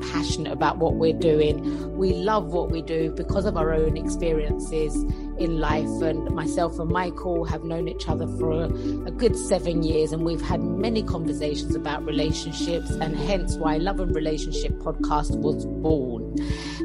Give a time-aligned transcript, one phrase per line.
[0.00, 1.96] passionate about what we're doing.
[1.96, 4.94] We love what we do because of our own experiences
[5.38, 5.88] in life.
[6.02, 10.24] And myself and Michael have known each other for a, a, good seven years, and
[10.24, 16.36] we've had many conversations about relationships, and hence why Love and Relationship podcast was born.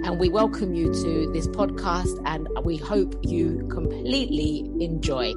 [0.04, 5.34] And we welcome you to this podcast, and we hope you completely enjoy.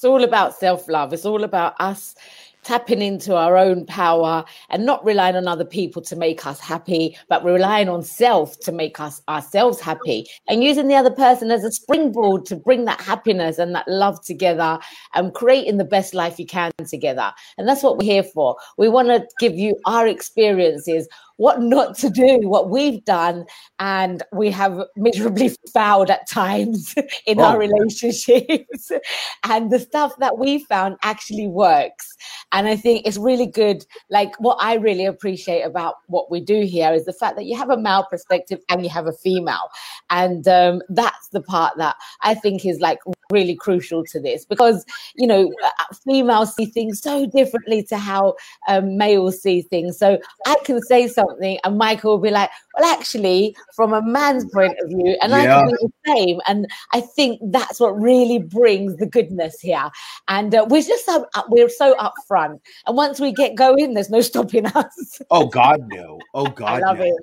[0.00, 1.12] It's all about self love.
[1.12, 2.14] It's all about us
[2.62, 7.16] tapping into our own power and not relying on other people to make us happy,
[7.28, 11.64] but relying on self to make us ourselves happy and using the other person as
[11.64, 14.78] a springboard to bring that happiness and that love together
[15.14, 17.32] and creating the best life you can together.
[17.58, 18.56] And that's what we're here for.
[18.76, 21.08] We want to give you our experiences
[21.40, 23.46] what not to do, what we've done,
[23.78, 26.94] and we have miserably failed at times
[27.26, 27.44] in oh.
[27.44, 28.92] our relationships.
[29.44, 32.14] and the stuff that we found actually works.
[32.52, 33.86] And I think it's really good.
[34.10, 37.56] Like what I really appreciate about what we do here is the fact that you
[37.56, 39.70] have a male perspective and you have a female.
[40.10, 42.98] And um, that's the part that I think is like
[43.32, 48.34] really crucial to this because, you know, uh, females see things so differently to how
[48.68, 49.98] um, males see things.
[49.98, 54.02] So I can say something something, and Michael will be like, "Well, actually, from a
[54.02, 56.40] man's point of view," and I can do the same.
[56.46, 59.90] And I think that's what really brings the goodness here.
[60.28, 64.20] And uh, we're just so we're so upfront, and once we get going, there's no
[64.30, 65.22] stopping us.
[65.30, 66.18] oh God, no!
[66.34, 67.04] Oh God, I love no.
[67.04, 67.14] it.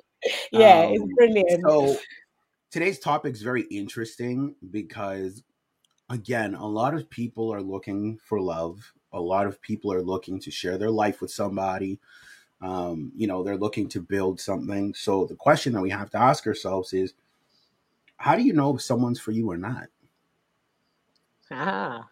[0.52, 1.62] Yeah, um, it's brilliant.
[1.66, 1.96] So
[2.70, 5.42] today's topic is very interesting because
[6.10, 8.92] again, a lot of people are looking for love.
[9.12, 11.98] A lot of people are looking to share their life with somebody.
[12.60, 14.94] Um, you know, they're looking to build something.
[14.94, 17.14] So the question that we have to ask ourselves is,
[18.16, 19.86] how do you know if someone's for you or not?
[21.50, 22.08] Ah.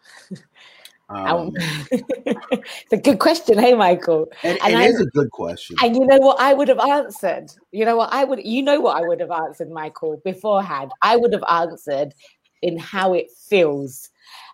[1.09, 1.51] Um,
[1.91, 4.29] it's a good question, hey Michael.
[4.43, 5.77] And, and, it is a good question.
[5.81, 7.51] And you know what I would have answered?
[7.71, 10.91] You know what I would you know what I would have answered, Michael, beforehand.
[11.01, 12.13] I would have answered
[12.61, 14.09] in how it feels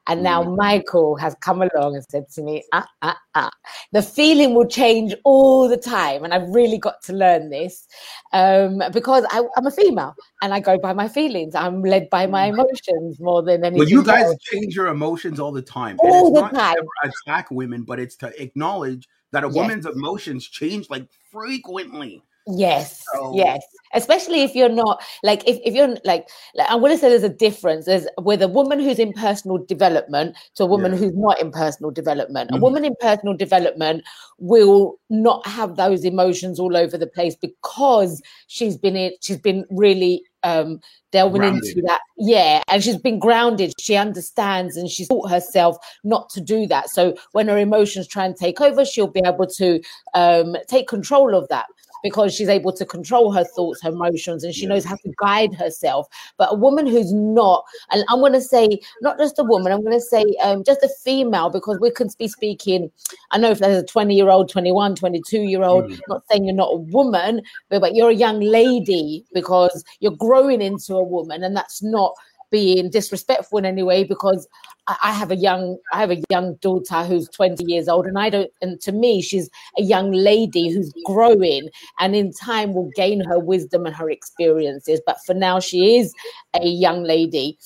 [0.08, 0.58] and now mm.
[0.58, 3.52] Michael has come along and said to me, ah, ah, ah.
[3.94, 6.24] The feeling will change all the time.
[6.24, 7.88] And I've really got to learn this
[8.34, 11.56] um, because I, am a female and I go by my feelings.
[11.56, 12.54] I'm led by my mm.
[12.54, 13.80] emotions more than anything.
[13.80, 14.44] Well, you guys else.
[14.44, 15.98] change your emotions all the time.
[16.00, 16.76] All the time.
[17.04, 19.56] attack women, but it's to acknowledge that a yes.
[19.56, 22.24] woman's emotions change like frequently.
[22.46, 23.64] Yes, so, yes.
[23.94, 27.24] Especially if you're not like if, if you're like, like I want to say there's
[27.24, 27.86] a difference.
[27.86, 30.98] There's with a woman who's in personal development to a woman yeah.
[30.98, 32.50] who's not in personal development.
[32.50, 32.60] Mm-hmm.
[32.60, 34.04] A woman in personal development
[34.40, 39.14] will not have those emotions all over the place because she's been it.
[39.22, 40.80] She's been really um
[41.12, 41.64] delving grounded.
[41.64, 46.42] into that yeah and she's been grounded she understands and she's taught herself not to
[46.42, 49.80] do that so when her emotions try and take over she'll be able to
[50.14, 51.68] um take control of that
[52.04, 54.70] because she's able to control her thoughts, her emotions, and she yeah.
[54.70, 56.08] knows how to guide herself.
[56.38, 59.82] But a woman who's not, and I'm going to say not just a woman, I'm
[59.82, 62.92] going to say um, just a female because we can be speaking.
[63.32, 66.00] I know if there's a 20 year old, 21, 22 year old, mm.
[66.08, 70.62] not saying you're not a woman, but, but you're a young lady because you're growing
[70.62, 72.14] into a woman, and that's not
[72.54, 74.48] being disrespectful in any way because
[74.88, 78.30] I have a young I have a young daughter who's 20 years old and I
[78.30, 81.70] don't and to me she's a young lady who's growing
[82.00, 85.02] and in time will gain her wisdom and her experiences.
[85.04, 86.14] But for now she is
[86.54, 87.58] a young lady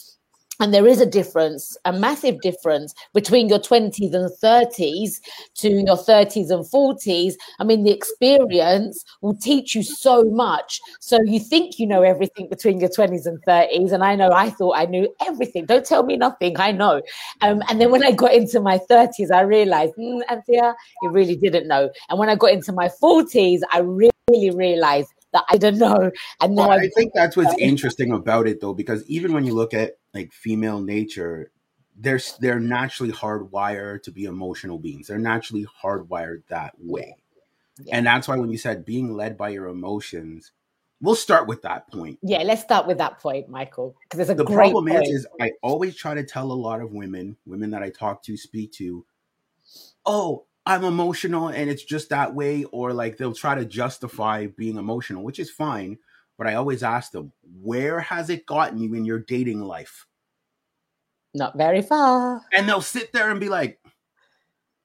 [0.59, 5.19] and there is a difference, a massive difference between your 20s and 30s
[5.56, 7.33] to your 30s and 40s.
[7.59, 10.80] I mean, the experience will teach you so much.
[11.00, 13.92] So you think you know everything between your 20s and 30s.
[13.92, 15.65] And I know I thought I knew everything.
[15.65, 16.59] Don't tell me nothing.
[16.59, 17.01] I know.
[17.42, 21.36] Um, and then when I got into my 30s, I realized, mm, Anthea, you really
[21.36, 21.89] didn't know.
[22.09, 26.12] And when I got into my 40s, I really realized that I don't know.
[26.41, 29.74] And well, I think that's what's interesting about it, though, because even when you look
[29.74, 31.51] at like female nature,
[31.95, 35.07] they're they're naturally hardwired to be emotional beings.
[35.07, 37.15] They're naturally hardwired that way.
[37.83, 37.97] Yeah.
[37.97, 40.51] And that's why when you said being led by your emotions,
[41.01, 42.19] we'll start with that point.
[42.21, 45.03] Yeah, let's start with that point, Michael, because it's a the great problem point.
[45.03, 48.23] is, is I always try to tell a lot of women, women that I talk
[48.23, 49.06] to, speak to,
[50.06, 54.75] oh, I'm emotional and it's just that way, or like they'll try to justify being
[54.78, 55.98] emotional, which is fine.
[56.38, 57.31] But I always ask them,
[57.62, 60.06] where has it gotten you in your dating life?
[61.34, 62.42] Not very far.
[62.52, 63.80] And they'll sit there and be like,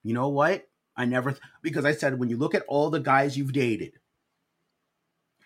[0.04, 0.68] you know what?
[0.96, 3.94] I never, th-, because I said, when you look at all the guys you've dated,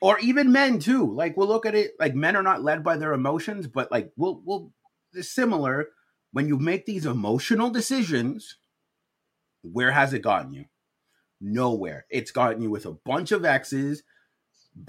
[0.03, 2.99] or even men too, like we'll look at it like men are not led by
[2.99, 4.71] their emotions, but like we'll, we'll,
[5.15, 5.89] it's similar.
[6.33, 8.59] When you make these emotional decisions,
[9.73, 10.65] where has it gotten you?
[11.41, 12.07] Nowhere.
[12.11, 14.03] It's gotten you with a bunch of exes,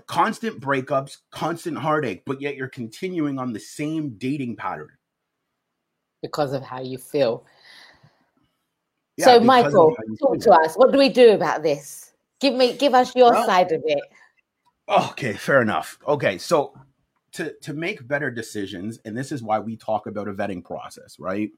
[0.06, 4.90] constant breakups, constant heartache, but yet you're continuing on the same dating pattern
[6.22, 7.46] because of how you feel.
[9.18, 10.76] Yeah, so, Michael, talk to us.
[10.76, 12.14] What do we do about this?
[12.40, 14.04] Give me, give us your well, side of it.
[14.88, 15.98] Okay, fair enough.
[16.08, 16.74] Okay, so
[17.34, 21.20] to to make better decisions, and this is why we talk about a vetting process,
[21.20, 21.50] right?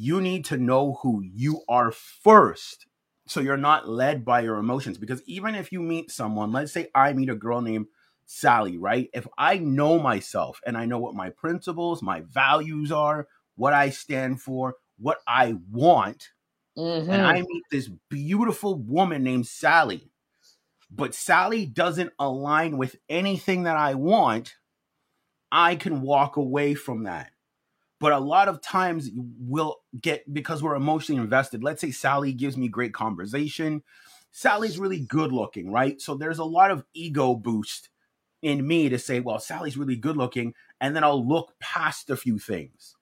[0.00, 2.86] You need to know who you are first,
[3.26, 4.96] so you're not led by your emotions.
[4.96, 7.86] Because even if you meet someone, let's say I meet a girl named
[8.24, 9.10] Sally, right?
[9.12, 13.90] If I know myself and I know what my principles, my values are, what I
[13.90, 16.28] stand for, what I want.
[16.76, 17.10] Mm-hmm.
[17.10, 20.12] And I meet this beautiful woman named Sally.
[20.92, 24.54] But Sally doesn't align with anything that I want.
[25.50, 27.32] I can walk away from that.
[28.00, 31.64] But a lot of times we'll get because we're emotionally invested.
[31.64, 33.82] Let's say Sally gives me great conversation.
[34.30, 36.00] Sally's really good looking, right?
[36.00, 37.88] So there's a lot of ego boost
[38.40, 40.54] in me to say, well, Sally's really good looking.
[40.80, 42.94] And then I'll look past a few things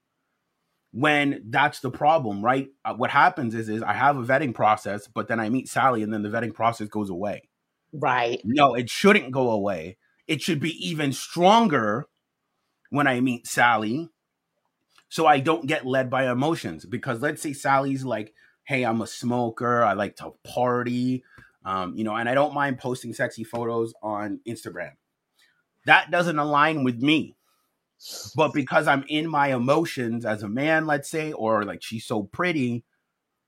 [0.93, 2.69] when that's the problem, right?
[2.83, 6.03] Uh, what happens is, is I have a vetting process, but then I meet Sally,
[6.03, 7.51] and then the vetting process goes away.
[7.93, 8.41] Right.
[8.45, 9.99] No, it shouldn't go away.
[10.27, 12.07] It should be even stronger
[12.89, 14.09] when I meet Sally,
[15.08, 16.85] so I don't get led by emotions.
[16.85, 19.82] Because let's say Sally's like, "Hey, I'm a smoker.
[19.82, 21.25] I like to party."
[21.64, 24.93] Um, you know, and I don't mind posting sexy photos on Instagram.
[25.85, 27.37] That doesn't align with me
[28.35, 32.25] but because I'm in my emotions as a man, let's say, or like she's so
[32.25, 32.85] pretty,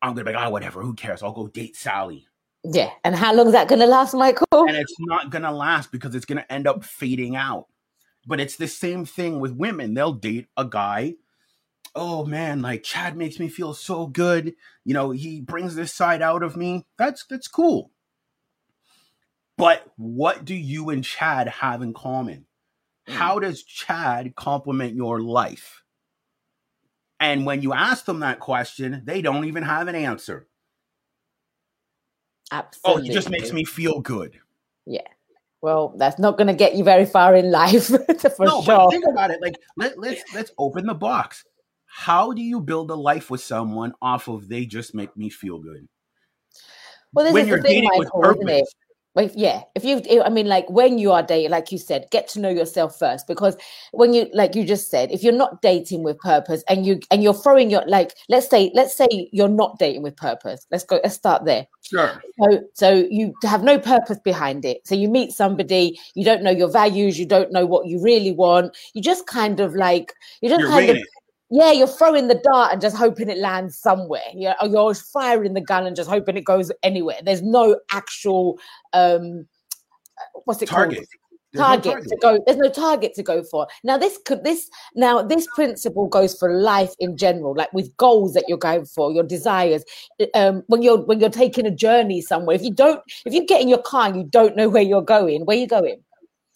[0.00, 1.22] I'm gonna be like, oh, whatever, who cares?
[1.22, 2.26] I'll go date Sally.
[2.64, 2.90] Yeah.
[3.04, 4.46] And how long is that gonna last, Michael?
[4.52, 7.66] And it's not gonna last because it's gonna end up fading out.
[8.26, 9.94] But it's the same thing with women.
[9.94, 11.14] They'll date a guy.
[12.00, 14.54] Oh man, like Chad makes me feel so good.
[14.84, 16.86] You know, he brings this side out of me.
[16.96, 17.90] That's that's cool.
[19.56, 22.46] But what do you and Chad have in common?
[23.08, 23.42] How mm.
[23.42, 25.82] does Chad complement your life?
[27.18, 30.46] And when you ask them that question, they don't even have an answer.
[32.52, 33.08] Absolutely.
[33.08, 34.38] Oh, it just makes me feel good.
[34.86, 35.02] Yeah.
[35.62, 37.86] Well, that's not going to get you very far in life,
[38.36, 38.76] for no, sure.
[38.76, 39.42] But think about it.
[39.42, 41.44] Like, let, let's let's open the box.
[41.88, 45.58] How do you build a life with someone off of they just make me feel
[45.58, 45.88] good?
[47.12, 48.74] Well, this when is you're the thing, dating Michael, with purpose,
[49.16, 52.28] if, yeah, if you, I mean, like when you are dating, like you said, get
[52.28, 53.56] to know yourself first because
[53.92, 57.22] when you, like you just said, if you're not dating with purpose and you and
[57.22, 60.66] you're throwing your, like, let's say, let's say you're not dating with purpose.
[60.70, 61.00] Let's go.
[61.02, 61.66] Let's start there.
[61.82, 62.22] Sure.
[62.40, 64.86] So, so you have no purpose behind it.
[64.86, 68.32] So you meet somebody, you don't know your values, you don't know what you really
[68.32, 68.76] want.
[68.92, 70.98] You just kind of like, you just you're kind of.
[71.50, 74.20] Yeah, you're throwing the dart and just hoping it lands somewhere.
[74.34, 77.16] You're, you're firing the gun and just hoping it goes anywhere.
[77.22, 78.58] There's no actual
[78.92, 79.46] um
[80.44, 80.96] what's it target.
[80.98, 81.06] called?
[81.56, 84.68] Target, no target, to go there's no target to go for now this could this
[84.94, 89.10] now this principle goes for life in general like with goals that you're going for
[89.10, 89.82] your desires
[90.34, 93.62] um when you're when you're taking a journey somewhere if you don't if you get
[93.62, 95.98] in your car and you don't know where you're going where are you going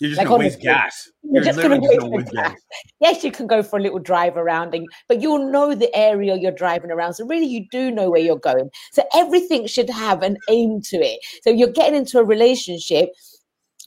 [0.02, 1.10] you're just like gonna waste gas.
[1.22, 2.50] You're, you're just gonna waste, waste gas.
[2.50, 2.60] gas.
[3.00, 6.34] Yes, you can go for a little drive around, and, but you'll know the area
[6.34, 7.14] you're driving around.
[7.14, 8.68] So really, you do know where you're going.
[8.90, 11.20] So everything should have an aim to it.
[11.44, 13.10] So you're getting into a relationship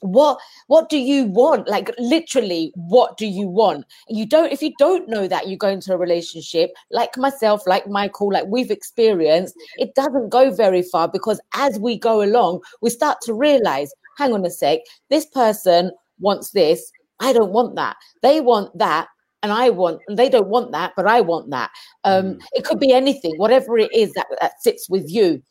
[0.00, 4.70] what what do you want like literally what do you want you don't if you
[4.78, 9.54] don't know that you go into a relationship like myself like michael like we've experienced
[9.78, 14.34] it doesn't go very far because as we go along we start to realize hang
[14.34, 16.90] on a sec this person wants this.
[17.20, 17.96] I don't want that.
[18.22, 19.08] They want that.
[19.42, 21.70] And I want, and they don't want that, but I want that.
[22.04, 22.42] Um, mm.
[22.52, 25.42] It could be anything, whatever it is that, that sits with you.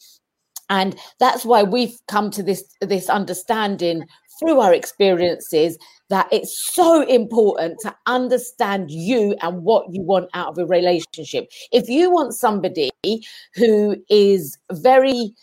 [0.70, 4.04] And that's why we've come to this, this understanding
[4.40, 5.78] through our experiences
[6.10, 11.48] that it's so important to understand you and what you want out of a relationship.
[11.72, 12.92] If you want somebody
[13.56, 15.34] who is very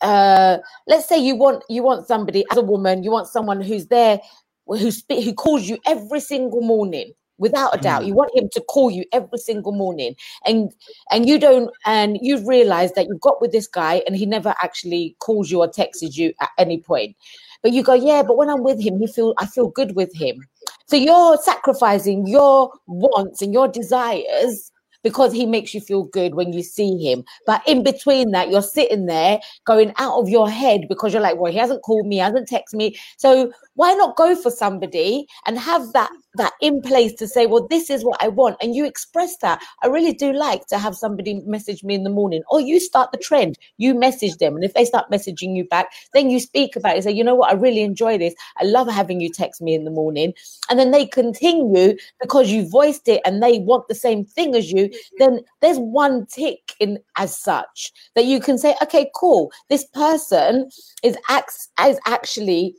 [0.00, 3.86] uh, let's say you want you want somebody as a woman, you want someone who's
[3.86, 4.20] there,
[4.66, 8.06] who who calls you every single morning without a doubt mm.
[8.06, 10.14] you want him to call you every single morning
[10.46, 10.72] and
[11.10, 14.54] and you don't and you've realized that you've got with this guy and he never
[14.62, 17.16] actually calls you or texts you at any point
[17.62, 20.14] but you go yeah but when i'm with him he feel i feel good with
[20.14, 20.46] him
[20.86, 24.70] so you're sacrificing your wants and your desires
[25.04, 27.22] because he makes you feel good when you see him.
[27.46, 31.36] But in between that, you're sitting there going out of your head because you're like,
[31.36, 32.98] well, he hasn't called me, hasn't texted me.
[33.18, 37.66] So why not go for somebody and have that that in place to say, well,
[37.68, 38.56] this is what I want.
[38.60, 39.62] And you express that.
[39.82, 43.12] I really do like to have somebody message me in the morning, or you start
[43.12, 44.56] the trend, you message them.
[44.56, 47.04] And if they start messaging you back, then you speak about it.
[47.04, 48.34] Say, you know what, I really enjoy this.
[48.58, 50.34] I love having you text me in the morning.
[50.68, 54.72] And then they continue because you voiced it and they want the same thing as
[54.72, 54.90] you.
[55.18, 59.52] Then there's one tick in as such that you can say, okay, cool.
[59.68, 60.68] This person
[61.02, 62.74] is acts is actually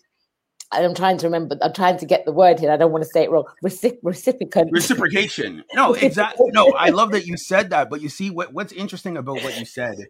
[0.84, 1.58] I'm trying to remember.
[1.62, 2.72] I'm trying to get the word here.
[2.72, 3.46] I don't want to say it wrong.
[3.64, 4.72] Recip- reciprocant.
[4.72, 5.64] Reciprocation.
[5.74, 6.48] No, exactly.
[6.52, 7.90] No, I love that you said that.
[7.90, 10.08] But you see, what, what's interesting about what you said,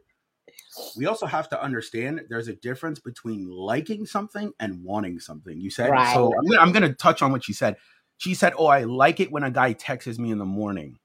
[0.98, 5.60] we also have to understand there's a difference between liking something and wanting something.
[5.60, 6.14] You said right.
[6.14, 6.34] so.
[6.38, 7.78] I'm gonna, I'm gonna touch on what she said.
[8.18, 10.98] She said, "Oh, I like it when a guy texts me in the morning.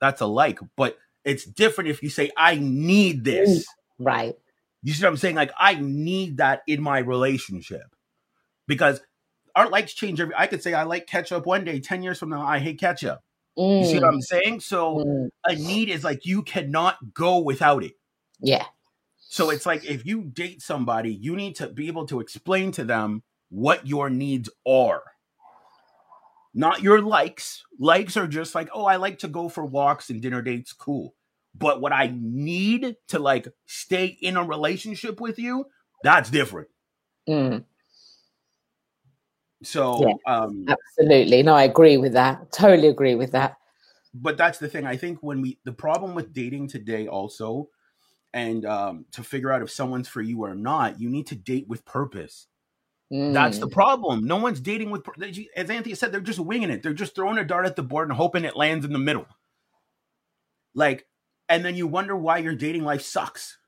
[0.00, 3.66] That's a like, but it's different if you say I need this.
[3.98, 4.34] Right.
[4.82, 5.36] You see what I'm saying?
[5.36, 7.91] Like I need that in my relationship."
[8.74, 9.00] Because
[9.54, 10.34] our likes change every.
[10.34, 13.20] I could say I like ketchup one day, ten years from now I hate ketchup.
[13.58, 13.80] Mm.
[13.80, 14.14] You see what mm.
[14.14, 14.60] I'm saying?
[14.60, 15.28] So mm.
[15.44, 17.92] a need is like you cannot go without it.
[18.40, 18.64] Yeah.
[19.18, 22.84] So it's like if you date somebody, you need to be able to explain to
[22.84, 25.02] them what your needs are.
[26.54, 27.62] Not your likes.
[27.78, 31.14] Likes are just like, oh, I like to go for walks and dinner dates, cool.
[31.54, 35.66] But what I need to like stay in a relationship with you,
[36.02, 36.68] that's different.
[37.28, 37.64] Mm.
[39.62, 41.42] So, yeah, um, absolutely.
[41.42, 42.52] No, I agree with that.
[42.52, 43.56] Totally agree with that.
[44.14, 44.86] But that's the thing.
[44.86, 47.68] I think when we, the problem with dating today also,
[48.34, 51.68] and um, to figure out if someone's for you or not, you need to date
[51.68, 52.46] with purpose.
[53.12, 53.32] Mm.
[53.32, 53.72] That's the mm.
[53.72, 54.26] problem.
[54.26, 55.02] No one's dating with,
[55.56, 56.82] as Anthea said, they're just winging it.
[56.82, 59.26] They're just throwing a dart at the board and hoping it lands in the middle.
[60.74, 61.06] Like,
[61.48, 63.58] and then you wonder why your dating life sucks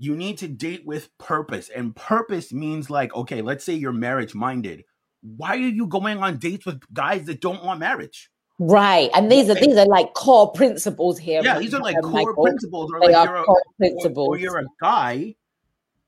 [0.00, 1.68] you need to date with purpose.
[1.68, 4.84] And purpose means like, okay, let's say you're marriage minded.
[5.20, 8.30] Why are you going on dates with guys that don't want marriage?
[8.58, 11.42] Right, and these are these are like core principles here.
[11.42, 12.44] Yeah, these are like core Michael.
[12.44, 13.44] principles, or they like you're a,
[13.78, 14.28] principles.
[14.28, 15.34] Or, or, you're a guy,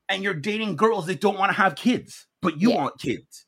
[0.09, 2.77] and you're dating girls that don't want to have kids, but you yeah.
[2.77, 3.45] want kids.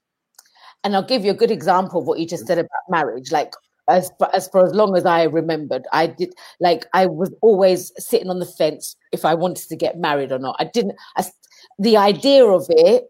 [0.84, 3.32] And I'll give you a good example of what you just said about marriage.
[3.32, 3.54] Like
[3.88, 8.30] as as for as long as I remembered, I did like I was always sitting
[8.30, 10.56] on the fence if I wanted to get married or not.
[10.60, 10.96] I didn't.
[11.18, 11.25] I,
[11.80, 13.06] the idea of it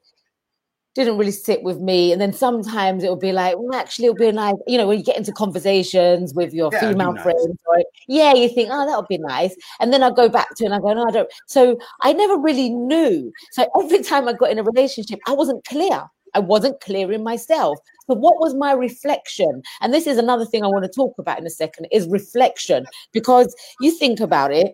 [0.95, 2.13] didn't really sit with me.
[2.13, 4.55] And then sometimes it would be like, well, actually, it'll be nice.
[4.65, 7.23] You know, when you get into conversations with your yeah, female nice.
[7.23, 9.55] friends, or yeah, you think, oh, that would be nice.
[9.81, 11.29] And then I go back to it and I go, no, I don't.
[11.47, 13.31] So I never really knew.
[13.51, 16.05] So every time I got in a relationship, I wasn't clear.
[16.35, 17.79] I wasn't clear in myself.
[18.07, 19.63] So what was my reflection?
[19.81, 22.85] And this is another thing I want to talk about in a second is reflection
[23.13, 24.71] because you think about it,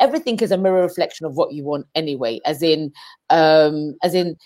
[0.00, 2.92] everything is a mirror reflection of what you want anyway, as in
[3.30, 4.36] um as in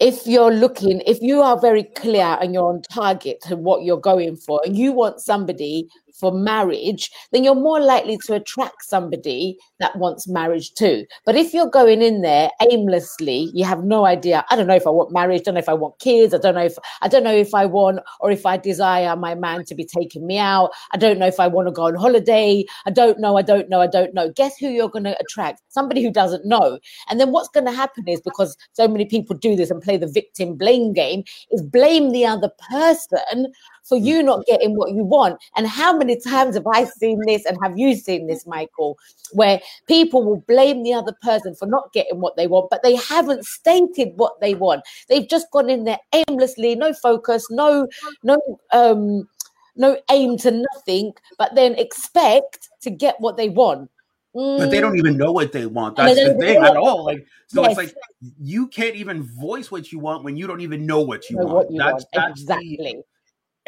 [0.00, 4.00] if you're looking, if you are very clear and you're on target to what you're
[4.00, 9.58] going for, and you want somebody for marriage, then you're more likely to attract somebody
[9.78, 11.04] that wants marriage too.
[11.24, 14.44] But if you're going in there aimlessly, you have no idea.
[14.50, 15.42] I don't know if I want marriage.
[15.42, 16.34] I don't know if I want kids.
[16.34, 19.34] I don't know if I don't know if I want or if I desire my
[19.34, 20.70] man to be taking me out.
[20.92, 22.64] I don't know if I want to go on holiday.
[22.86, 23.36] I don't know.
[23.36, 23.80] I don't know.
[23.80, 24.30] I don't know.
[24.32, 25.62] Guess who you're going to attract?
[25.68, 26.78] Somebody who doesn't know.
[27.08, 29.96] And then what's going to happen is because so many people do this and play
[29.96, 33.52] the victim blame game, is blame the other person
[33.88, 35.40] for you not getting what you want.
[35.56, 38.98] And how many times have I seen this and have you seen this, Michael,
[39.32, 42.96] where people will blame the other person for not getting what they want, but they
[42.96, 44.82] haven't stated what they want.
[45.08, 47.88] They've just gone in there aimlessly, no focus, no,
[48.22, 48.38] no,
[48.72, 49.28] um,
[49.76, 53.90] no aim to nothing, but then expect to get what they want.
[54.36, 54.58] Mm.
[54.58, 55.96] But they don't even know what they want.
[55.96, 57.06] That's the thing at all.
[57.06, 57.70] Like so, yes.
[57.70, 57.94] it's like
[58.38, 61.44] you can't even voice what you want when you don't even know what you know
[61.44, 61.56] want.
[61.56, 62.08] What you that's want.
[62.12, 62.76] that's exactly.
[62.76, 63.02] The,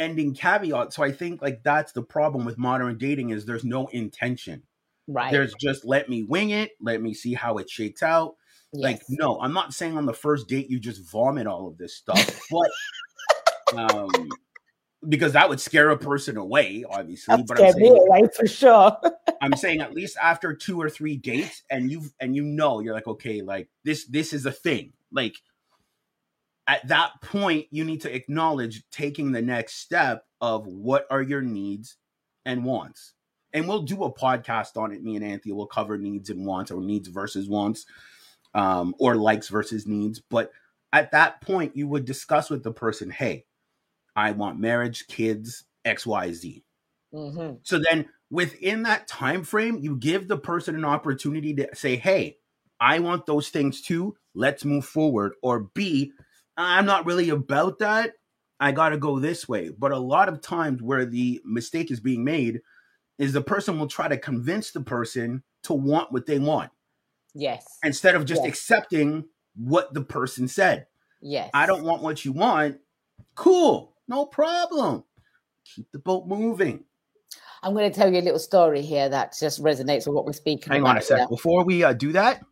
[0.00, 0.92] ending caveat.
[0.92, 4.62] So I think like that's the problem with modern dating is there's no intention.
[5.07, 5.30] Right.
[5.30, 8.37] There's just let me wing it, let me see how it shakes out.
[8.73, 8.83] Yes.
[8.83, 11.95] Like, no, I'm not saying on the first date you just vomit all of this
[11.95, 12.71] stuff, but
[13.76, 14.09] um
[15.09, 17.33] because that would scare a person away, obviously.
[17.33, 18.97] That'd but I'm saying, away for sure.
[19.42, 22.95] I'm saying at least after two or three dates, and you've and you know you're
[22.95, 24.92] like, okay, like this this is a thing.
[25.11, 25.37] Like
[26.70, 31.42] at that point, you need to acknowledge taking the next step of what are your
[31.42, 31.96] needs
[32.46, 33.14] and wants.
[33.52, 35.02] And we'll do a podcast on it.
[35.02, 37.86] Me and Anthea will cover needs and wants, or needs versus wants,
[38.54, 40.20] um, or likes versus needs.
[40.20, 40.52] But
[40.92, 43.46] at that point, you would discuss with the person, hey,
[44.14, 46.62] I want marriage, kids, XYZ.
[47.12, 47.54] Mm-hmm.
[47.64, 52.36] So then within that time frame, you give the person an opportunity to say, hey,
[52.78, 54.14] I want those things too.
[54.36, 55.32] Let's move forward.
[55.42, 56.12] Or B,
[56.61, 58.12] I'm not really about that.
[58.59, 59.71] I got to go this way.
[59.71, 62.61] But a lot of times where the mistake is being made
[63.19, 66.71] is the person will try to convince the person to want what they want.
[67.35, 67.64] Yes.
[67.83, 68.49] Instead of just yes.
[68.49, 69.25] accepting
[69.55, 70.87] what the person said.
[71.21, 71.50] Yes.
[71.55, 72.79] I don't want what you want.
[73.35, 73.95] Cool.
[74.09, 75.05] No problem.
[75.64, 76.85] Keep the boat moving.
[77.62, 80.33] I'm going to tell you a little story here that just resonates with what we're
[80.33, 80.90] speaking Hang about.
[80.90, 81.29] on a sec.
[81.29, 82.43] Before we uh, do that,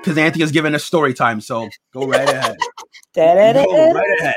[0.00, 2.56] because Anthea's giving us story time, so go right ahead.
[3.66, 4.34] go right ahead.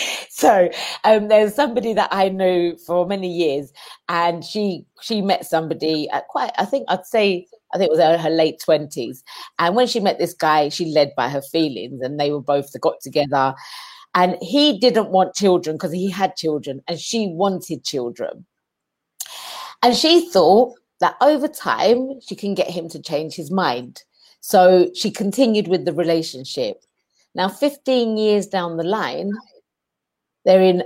[0.30, 0.68] so
[1.04, 3.72] um, there's somebody that I knew for many years,
[4.08, 8.20] and she she met somebody at quite I think I'd say I think it was
[8.20, 9.22] her late twenties,
[9.58, 12.68] and when she met this guy, she led by her feelings, and they were both
[12.80, 13.54] got together,
[14.14, 18.44] and he didn't want children because he had children, and she wanted children,
[19.82, 24.02] and she thought that over time she can get him to change his mind.
[24.40, 26.82] So she continued with the relationship.
[27.34, 29.32] Now, 15 years down the line,
[30.44, 30.84] they're in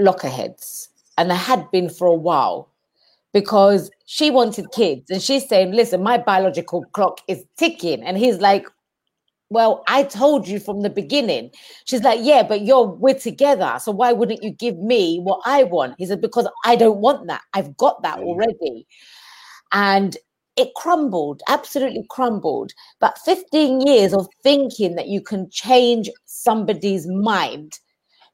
[0.00, 0.88] lockerheads.
[1.18, 2.70] And they had been for a while
[3.32, 8.02] because she wanted kids and she's saying listen my biological clock is ticking.
[8.02, 8.66] And he's like
[9.50, 11.50] well i told you from the beginning.
[11.84, 15.64] She's like yeah but you're we're together so why wouldn't you give me what i
[15.64, 15.94] want?
[15.98, 17.42] He said because i don't want that.
[17.52, 18.24] I've got that mm.
[18.24, 18.86] already.
[19.72, 20.16] And
[20.56, 27.78] it crumbled absolutely crumbled but 15 years of thinking that you can change somebody's mind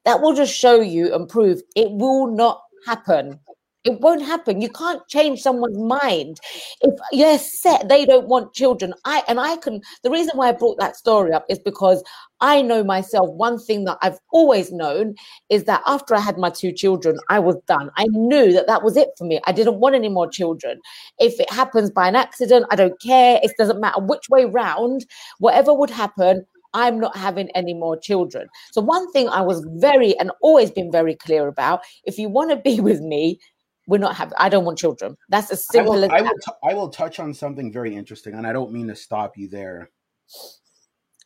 [0.05, 3.39] that will just show you and prove it will not happen.
[3.83, 4.61] It won't happen.
[4.61, 6.39] You can't change someone's mind.
[6.81, 8.93] If you're set, they don't want children.
[9.03, 9.81] I and I can.
[10.03, 12.01] The reason why I brought that story up is because
[12.39, 13.29] I know myself.
[13.31, 15.15] One thing that I've always known
[15.49, 17.89] is that after I had my two children, I was done.
[17.97, 19.41] I knew that that was it for me.
[19.47, 20.79] I didn't want any more children.
[21.19, 23.39] If it happens by an accident, I don't care.
[23.43, 25.05] It doesn't matter which way round.
[25.39, 28.47] Whatever would happen, I'm not having any more children.
[28.71, 32.49] So, one thing I was very and always been very clear about if you want
[32.49, 33.39] to be with me,
[33.87, 35.17] we're not having, I don't want children.
[35.29, 37.95] That's as simple I will, as I will, t- I will touch on something very
[37.95, 39.89] interesting, and I don't mean to stop you there.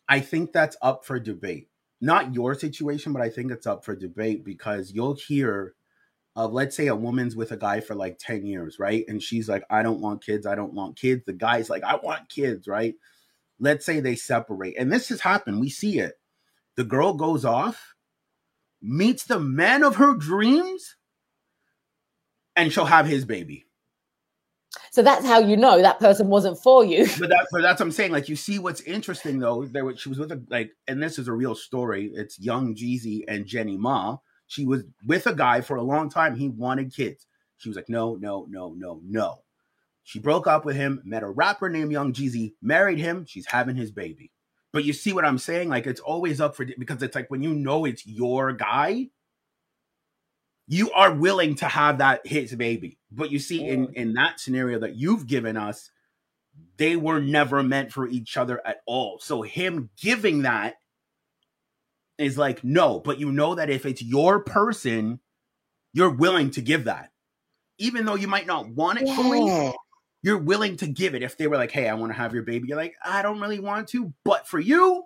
[0.08, 1.68] I think that's up for debate.
[2.00, 5.74] Not your situation, but I think it's up for debate because you'll hear
[6.36, 9.04] of let's say a woman's with a guy for like 10 years, right?
[9.08, 11.24] And she's like, I don't want kids, I don't want kids.
[11.26, 12.94] The guy's like, I want kids, right?
[13.60, 16.14] let's say they separate, and this has happened, we see it.
[16.76, 17.94] The girl goes off,
[18.80, 20.96] meets the man of her dreams,
[22.58, 23.64] and she'll have his baby.
[24.90, 27.06] So that's how you know that person wasn't for you.
[27.18, 28.12] But, that, but that's what I'm saying.
[28.12, 31.28] Like you see, what's interesting though, there she was with a like, and this is
[31.28, 32.10] a real story.
[32.12, 34.16] It's young Jeezy and Jeannie Mai.
[34.48, 36.34] She was with a guy for a long time.
[36.34, 37.26] He wanted kids.
[37.58, 39.42] She was like, no, no, no, no, no.
[40.04, 43.26] She broke up with him, met a rapper named Young Jeezy, married him.
[43.26, 44.32] She's having his baby.
[44.72, 45.68] But you see what I'm saying?
[45.68, 49.08] Like it's always up for because it's like when you know it's your guy,
[50.68, 52.98] you are willing to have that his baby.
[53.10, 55.90] But you see, in in that scenario that you've given us,
[56.76, 59.18] they were never meant for each other at all.
[59.20, 60.76] So him giving that
[62.18, 65.20] is like no, but you know that if it's your person,
[65.94, 67.10] you're willing to give that,
[67.78, 69.16] even though you might not want it yeah.
[69.16, 69.74] fully
[70.22, 72.42] you're willing to give it if they were like, "Hey, I want to have your
[72.42, 75.04] baby." You're like, "I don't really want to, but for you,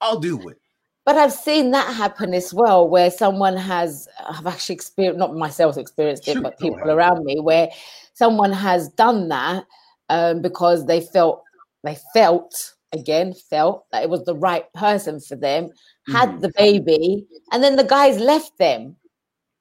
[0.00, 0.61] I'll do it."
[1.04, 5.76] But I've seen that happen as well, where someone has, I've actually experienced, not myself
[5.76, 7.68] experienced it, but people around me, where
[8.14, 9.64] someone has done that
[10.10, 11.42] um, because they felt,
[11.82, 15.70] they felt, again, felt that it was the right person for them,
[16.06, 16.40] had mm.
[16.40, 18.94] the baby, and then the guys left them.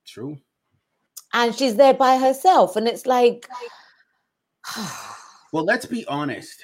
[0.06, 0.38] True.
[1.34, 2.76] And she's there by herself.
[2.76, 3.48] And it's like,
[5.54, 6.62] well, let's be honest.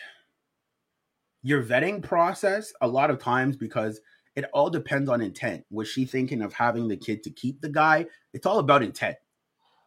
[1.42, 4.02] Your vetting process, a lot of times, because
[4.38, 5.66] it all depends on intent.
[5.72, 8.06] Was she thinking of having the kid to keep the guy?
[8.34, 9.18] It's all about intent.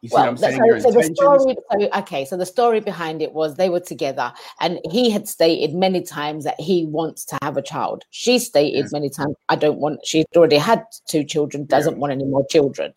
[0.01, 0.81] You see well, what I'm saying?
[0.81, 4.33] So, so the story, so, okay, so the story behind it was they were together,
[4.59, 8.03] and he had stated many times that he wants to have a child.
[8.09, 8.91] She stated yes.
[8.91, 11.99] many times, "I don't want." She'd already had two children, doesn't yeah.
[11.99, 12.93] want any more children.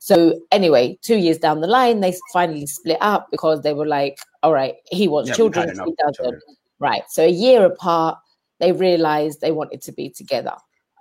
[0.00, 4.18] So anyway, two years down the line, they finally split up because they were like,
[4.42, 6.42] "All right, he wants yeah, children, he doesn't."
[6.80, 7.02] Right.
[7.10, 8.18] So a year apart,
[8.58, 10.54] they realized they wanted to be together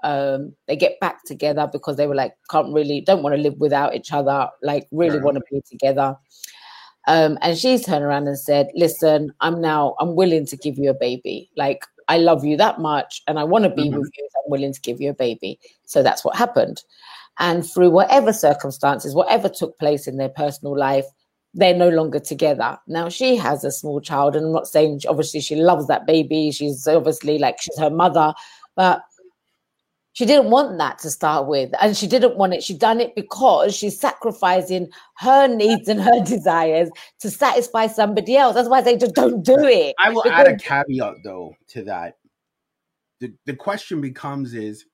[0.04, 3.56] um, they get back together because they were like can't really don't want to live
[3.58, 6.16] without each other like really want to be together
[7.08, 10.90] um, and she's turned around and said listen i'm now i'm willing to give you
[10.90, 14.00] a baby like i love you that much and i want to be mm-hmm.
[14.00, 16.84] with you i'm willing to give you a baby so that's what happened
[17.40, 21.06] and through whatever circumstances whatever took place in their personal life
[21.58, 22.78] they're no longer together.
[22.88, 26.52] Now she has a small child, and I'm not saying obviously she loves that baby.
[26.52, 28.34] She's obviously like she's her mother,
[28.76, 29.02] but
[30.18, 32.64] she didn't want that to start with and she didn't want it.
[32.64, 38.56] She done it because she's sacrificing her needs and her desires to satisfy somebody else.
[38.56, 39.94] That's why they just don't do it.
[40.00, 42.18] I will because- add a caveat though to that.
[43.20, 44.86] The, the question becomes is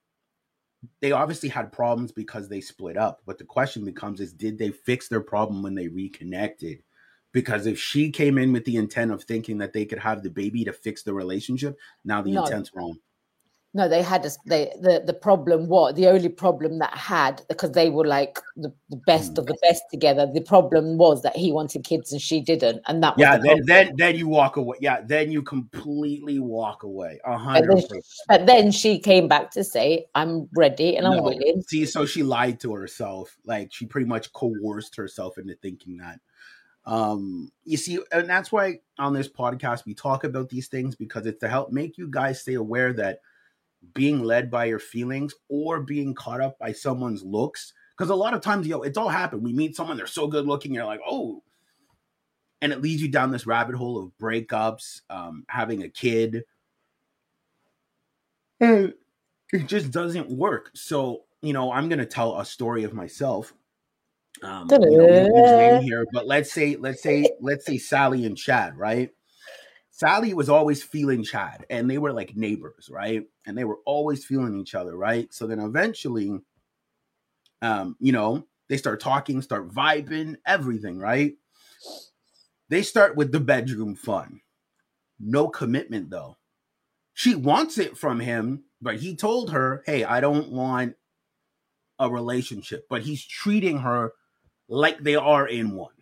[1.00, 4.72] they obviously had problems because they split up but the question becomes is did they
[4.72, 6.84] fix their problem when they reconnected?
[7.32, 10.30] Because if she came in with the intent of thinking that they could have the
[10.30, 12.44] baby to fix the relationship now the no.
[12.44, 12.98] intent's wrong
[13.76, 17.72] no, they had a, they the the problem what the only problem that had because
[17.72, 20.30] they were like the, the best of the best together.
[20.32, 23.38] The problem was that he wanted kids and she didn't, and that was yeah.
[23.38, 24.78] The then, then then you walk away.
[24.80, 27.20] Yeah, then you completely walk away.
[27.26, 27.84] A hundred
[28.28, 32.22] But then she came back to say, "I'm ready and I'm willing." See, so she
[32.22, 33.36] lied to herself.
[33.44, 36.20] Like she pretty much coerced herself into thinking that.
[36.86, 41.26] Um, you see, and that's why on this podcast we talk about these things because
[41.26, 43.20] it's to help make you guys stay aware that
[43.94, 47.74] being led by your feelings or being caught up by someone's looks.
[47.98, 49.44] Because a lot of times, yo, it's all happened.
[49.44, 51.44] We meet someone, they're so good looking, you're like, oh,
[52.62, 56.46] and it leads you down this rabbit hole of breakups, um, having a kid.
[58.62, 58.94] And
[59.52, 60.72] it just doesn't work.
[60.74, 63.54] So, you know, I'm gonna tell a story of myself.
[64.42, 69.12] Um, you know, here, but let's say, let's say, let's say Sally and Chad, right?
[69.96, 73.26] Sally was always feeling Chad, and they were like neighbors, right?
[73.46, 75.32] And they were always feeling each other, right?
[75.32, 76.40] So then eventually,
[77.62, 81.34] um, you know, they start talking, start vibing, everything, right?
[82.70, 84.42] They start with the bedroom fun.
[85.20, 86.38] No commitment though.
[87.14, 90.96] She wants it from him, but he told her, hey, I don't want
[92.00, 92.88] a relationship.
[92.90, 94.14] But he's treating her
[94.68, 95.94] like they are in one.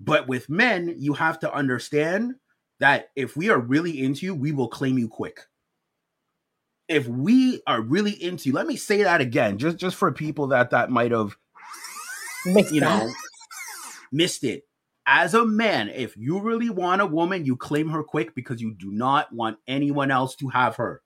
[0.00, 2.34] But with men, you have to understand
[2.78, 5.40] that if we are really into you, we will claim you quick.
[6.88, 10.48] If we are really into you, let me say that again, just just for people
[10.48, 11.36] that that might have,
[12.44, 13.12] you know,
[14.10, 14.64] missed it.
[15.06, 18.74] As a man, if you really want a woman, you claim her quick because you
[18.74, 21.02] do not want anyone else to have her.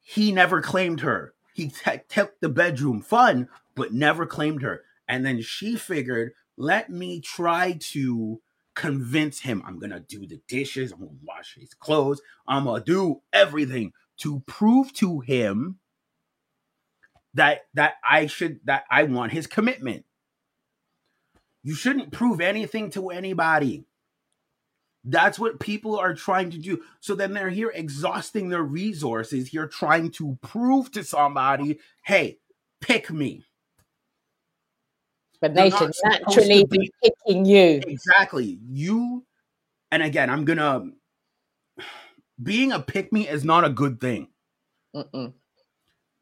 [0.00, 1.34] He never claimed her.
[1.54, 4.82] He t- the bedroom fun, but never claimed her.
[5.08, 8.40] And then she figured let me try to
[8.74, 13.22] convince him I'm gonna do the dishes, I'm gonna wash his clothes, I'm gonna do
[13.32, 15.78] everything to prove to him
[17.34, 20.04] that that I should that I want his commitment.
[21.62, 23.86] You shouldn't prove anything to anybody.
[25.04, 26.82] That's what people are trying to do.
[27.00, 32.40] So then they're here exhausting their resources here trying to prove to somebody, "Hey,
[32.80, 33.44] pick me."
[35.40, 37.80] But they should naturally be, picking you.
[37.86, 38.58] Exactly.
[38.68, 39.24] You,
[39.90, 40.92] and again, I'm to,
[42.42, 44.28] being a pick me is not a good thing.
[44.94, 45.32] Mm-mm.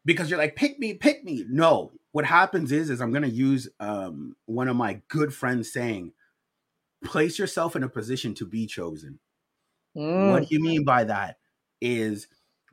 [0.05, 1.45] Because you're like, pick me, pick me.
[1.49, 1.93] No.
[2.13, 6.13] What happens is, is I'm to use um, one of my good friends saying,
[7.05, 9.19] place yourself in a position to be chosen.
[9.97, 10.31] Mm.
[10.33, 11.37] What do you mean by that?
[11.81, 12.29] Is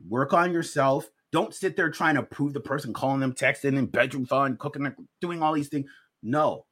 [0.08, 1.08] work on yourself.
[1.32, 4.92] Don't sit there trying to prove the person, calling them, texting, and bedroom fun, cooking,
[5.20, 5.88] doing all these things.
[6.22, 6.66] No.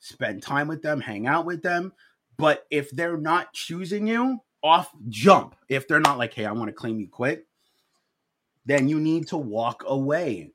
[0.00, 1.92] Spend time with them, hang out with them.
[2.36, 5.54] But if they're not choosing you, off jump.
[5.68, 7.46] If they're not like, hey, I want to claim you quick,
[8.66, 10.52] then you need to walk away.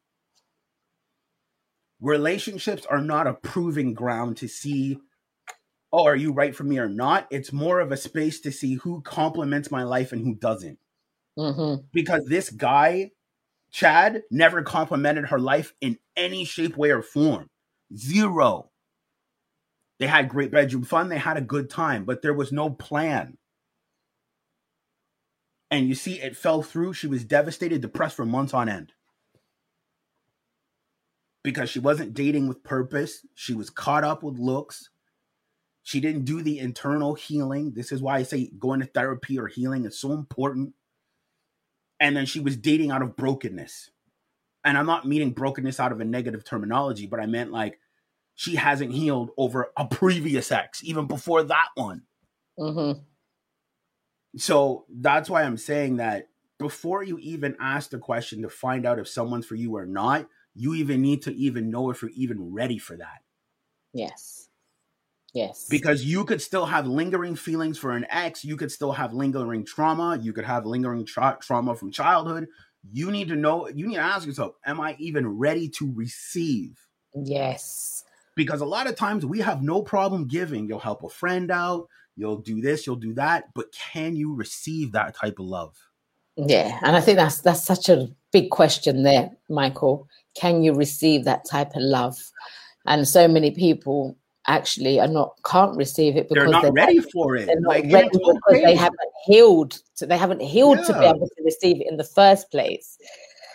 [2.02, 5.00] Relationships are not a proving ground to see,
[5.92, 7.28] oh, are you right for me or not?
[7.32, 10.80] It's more of a space to see who complements my life and who doesn't.
[11.38, 11.86] Mm-hmm.
[11.94, 13.12] Because this guy,
[13.72, 17.50] Chad, never complimented her life in any shape, way, or form.
[17.96, 18.72] Zero.
[20.00, 21.10] They had great bedroom fun.
[21.10, 23.38] They had a good time, but there was no plan.
[25.72, 26.94] And you see, it fell through.
[26.94, 28.94] She was devastated, depressed for months on end.
[31.44, 33.26] because she wasn't dating with purpose.
[33.36, 34.90] She was caught up with looks.
[35.84, 37.74] She didn't do the internal healing.
[37.76, 40.74] This is why I say going to therapy or healing is so important.
[42.00, 43.92] And then she was dating out of brokenness.
[44.66, 47.80] And I'm not meaning brokenness out of a negative terminology, but I meant like
[48.36, 52.04] she hasn't healed over a previous ex, even before that one.
[52.60, 53.00] Mm-hmm.
[54.38, 59.00] So that's why I'm saying that before you even ask the question to find out
[59.00, 62.54] if someone's for you or not, you even need to even know if you're even
[62.54, 63.22] ready for that.
[63.94, 64.50] Yes.
[65.34, 65.68] Yes.
[65.68, 68.46] Because you could still have lingering feelings for an ex.
[68.46, 70.20] You could still have lingering trauma.
[70.22, 72.48] You could have lingering tra- trauma from childhood.
[72.92, 76.80] You need to know, you need to ask yourself, am I even ready to receive?
[77.16, 78.04] Yes.
[78.36, 80.68] Because a lot of times we have no problem giving.
[80.68, 83.46] You'll help a friend out, you'll do this, you'll do that.
[83.54, 85.78] But can you receive that type of love?
[86.36, 86.80] Yeah.
[86.82, 90.08] And I think that's that's such a big question there, Michael.
[90.36, 92.18] Can you receive that type of love?
[92.86, 94.18] And so many people
[94.48, 97.46] actually are not can't receive it because they're not they're ready not, for it.
[97.46, 98.66] They're not like, ready because okay.
[98.66, 99.80] they haven't healed.
[99.94, 100.86] So they haven't healed yeah.
[100.86, 102.98] to be able to receive it in the first place.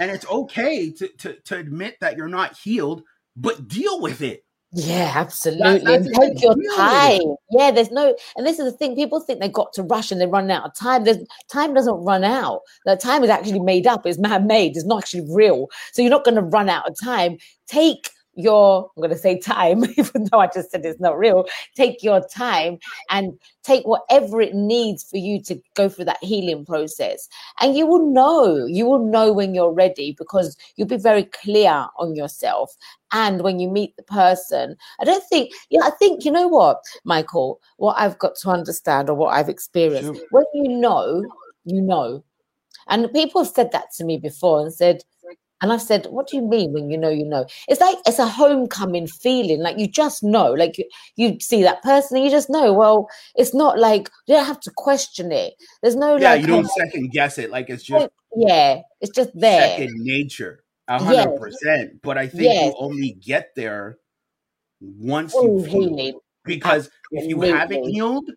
[0.00, 3.02] And it's okay to, to, to admit that you're not healed,
[3.36, 4.44] but deal with it.
[4.72, 5.78] Yeah, absolutely.
[5.80, 7.36] That, and take your time.
[7.50, 8.94] Yeah, there's no, and this is the thing.
[8.94, 11.04] People think they got to rush and they run out of time.
[11.04, 11.18] There's
[11.50, 12.60] time doesn't run out.
[12.84, 14.04] The time is actually made up.
[14.04, 14.76] It's man-made.
[14.76, 15.68] It's not actually real.
[15.92, 17.38] So you're not going to run out of time.
[17.66, 21.46] Take your, I'm going to say time, even though I just said it's not real,
[21.74, 22.78] take your time
[23.10, 27.28] and take whatever it needs for you to go through that healing process.
[27.60, 31.86] And you will know, you will know when you're ready because you'll be very clear
[31.98, 32.74] on yourself.
[33.10, 36.82] And when you meet the person, I don't think, yeah, I think, you know what,
[37.04, 40.26] Michael, what I've got to understand or what I've experienced, sure.
[40.30, 41.24] when you know,
[41.64, 42.22] you know.
[42.86, 45.02] And people have said that to me before and said,
[45.60, 47.46] and I've said, what do you mean when you know you know?
[47.66, 49.60] It's like it's a homecoming feeling.
[49.60, 50.52] Like you just know.
[50.52, 50.84] Like you,
[51.16, 52.72] you see that person and you just know.
[52.72, 55.54] Well, it's not like you don't have to question it.
[55.82, 57.50] There's no Yeah, like, you don't second guess it.
[57.50, 59.78] Like it's just yeah, it's just there.
[59.78, 60.62] Second nature.
[60.86, 62.02] A hundred percent.
[62.02, 62.66] But I think yes.
[62.66, 63.98] you only get there
[64.80, 66.22] once you heal.
[66.44, 67.18] Because Absolutely.
[67.18, 68.30] if you haven't healed,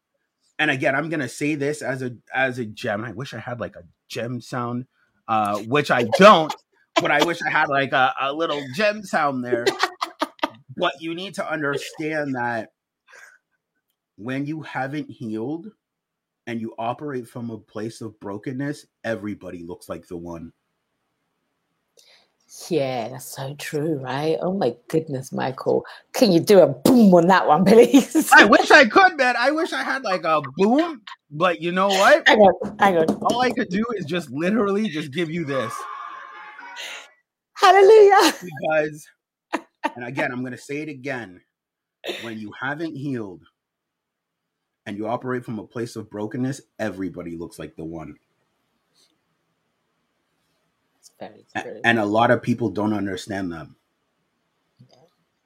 [0.58, 3.06] and again, I'm gonna say this as a as a gem.
[3.06, 4.88] I wish I had like a gem sound,
[5.28, 6.54] uh, which I don't
[7.00, 9.66] but I wish I had like a, a little gem sound there.
[10.78, 12.70] but you need to understand that
[14.18, 15.68] when you haven't healed
[16.48, 20.52] and you operate from a place of brokenness, everybody looks like the one.
[22.68, 24.38] Yeah, that's so true, right?
[24.42, 25.86] Oh my goodness, Michael.
[26.14, 28.30] Can you do a boom on that one, please?
[28.34, 29.36] I wish I could, man.
[29.38, 32.28] I wish I had like a boom, but you know what?
[32.28, 33.06] Hang on, hang on.
[33.24, 35.74] All I could do is just literally just give you this.
[37.62, 38.34] Hallelujah.
[38.44, 39.08] Because,
[39.96, 41.42] and again, I'm going to say it again.
[42.24, 43.44] When you haven't healed
[44.88, 48.16] and you operate from a place of brokenness, everybody looks like the one.
[51.20, 51.46] Very.
[51.84, 53.76] And a lot of people don't understand them.
[54.90, 54.96] Yeah.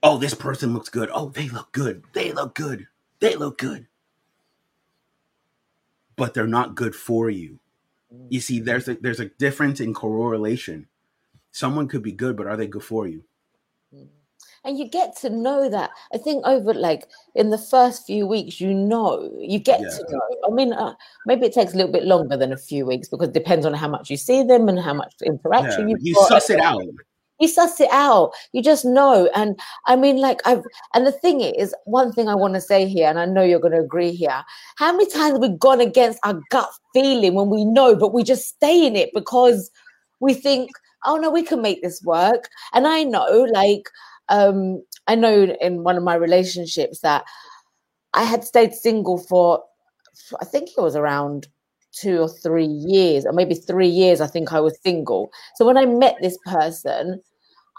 [0.02, 1.10] Oh, this person looks good.
[1.14, 2.04] Oh, they look good.
[2.14, 2.88] They look good.
[3.20, 3.88] They look good.
[6.16, 7.60] But they're not good for you.
[8.30, 10.88] You see, there's a there's a difference in correlation
[11.56, 13.24] someone could be good, but are they good for you?
[14.66, 15.92] And you get to know that.
[16.12, 19.90] I think over like in the first few weeks, you know, you get yeah.
[19.90, 20.22] to know.
[20.48, 20.96] I mean, uh,
[21.28, 23.76] maybe it takes a little bit longer than a few weeks because it depends on
[23.76, 25.96] how much you see them and how much interaction yeah.
[26.02, 26.82] you suss it out.
[27.40, 28.32] You suss it out.
[28.54, 29.30] You just know.
[29.36, 30.64] And I mean, like I've
[30.96, 33.60] and the thing is, one thing I want to say here, and I know you're
[33.60, 34.44] going to agree here.
[34.78, 38.24] How many times have we gone against our gut feeling when we know, but we
[38.24, 39.70] just stay in it because
[40.20, 40.72] we think
[41.06, 42.50] oh no, we can make this work.
[42.74, 43.90] And I know, like,
[44.30, 47.24] um, I know in one of my relationships that
[48.14, 49.64] I had stayed single for,
[50.42, 51.48] I think it was around
[51.92, 54.22] two or three years, or maybe three years.
[54.22, 55.30] I think I was single.
[55.56, 57.22] So when I met this person,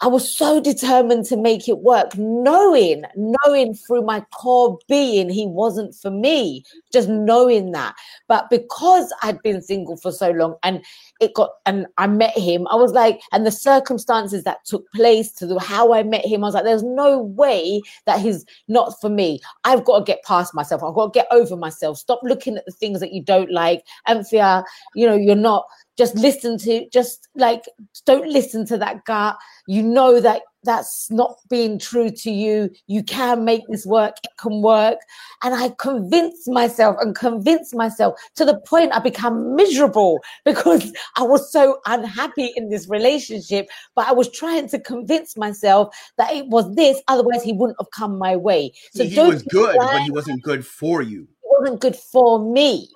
[0.02, 5.46] I was so determined to make it work, knowing, knowing through my core being he
[5.46, 7.94] wasn't for me, just knowing that.
[8.28, 10.85] But because I'd been single for so long and
[11.20, 15.32] it got, and I met him, I was like, and the circumstances that took place
[15.32, 19.00] to the, how I met him, I was like, there's no way that he's not
[19.00, 19.40] for me.
[19.64, 20.82] I've got to get past myself.
[20.82, 21.96] I've got to get over myself.
[21.96, 23.82] Stop looking at the things that you don't like.
[24.06, 24.62] Anthea,
[24.94, 25.64] you know, you're not,
[25.96, 27.62] just listen to just like
[28.04, 32.70] don't listen to that gut you know that that's not being true to you.
[32.88, 34.98] You can make this work, it can work.
[35.42, 41.22] And I convinced myself and convinced myself to the point I become miserable because I
[41.22, 43.68] was so unhappy in this relationship.
[43.94, 47.90] But I was trying to convince myself that it was this, otherwise, he wouldn't have
[47.92, 48.72] come my way.
[48.92, 51.22] So he was good, but he wasn't good for you.
[51.22, 52.90] It wasn't good for me.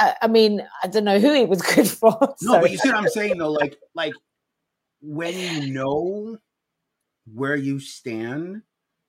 [0.00, 2.16] I mean, I don't know who he was good for.
[2.42, 4.14] No, but you see what I'm saying though, like, like
[5.00, 6.38] when you know
[7.32, 8.62] where you stand,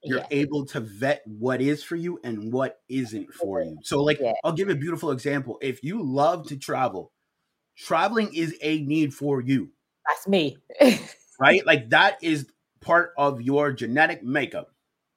[0.04, 0.28] you're yeah.
[0.32, 3.78] able to vet what is for you and what isn't for you.
[3.84, 4.34] So, like, yeah.
[4.44, 5.58] I'll give a beautiful example.
[5.62, 7.12] If you love to travel,
[7.78, 9.72] traveling is a need for you.
[10.08, 10.58] That's me.
[11.40, 11.66] right?
[11.66, 12.48] Like, that is
[12.82, 14.70] part of your genetic makeup.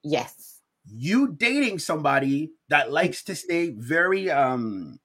[0.05, 0.61] Yes.
[0.89, 5.01] You dating somebody that likes to stay very um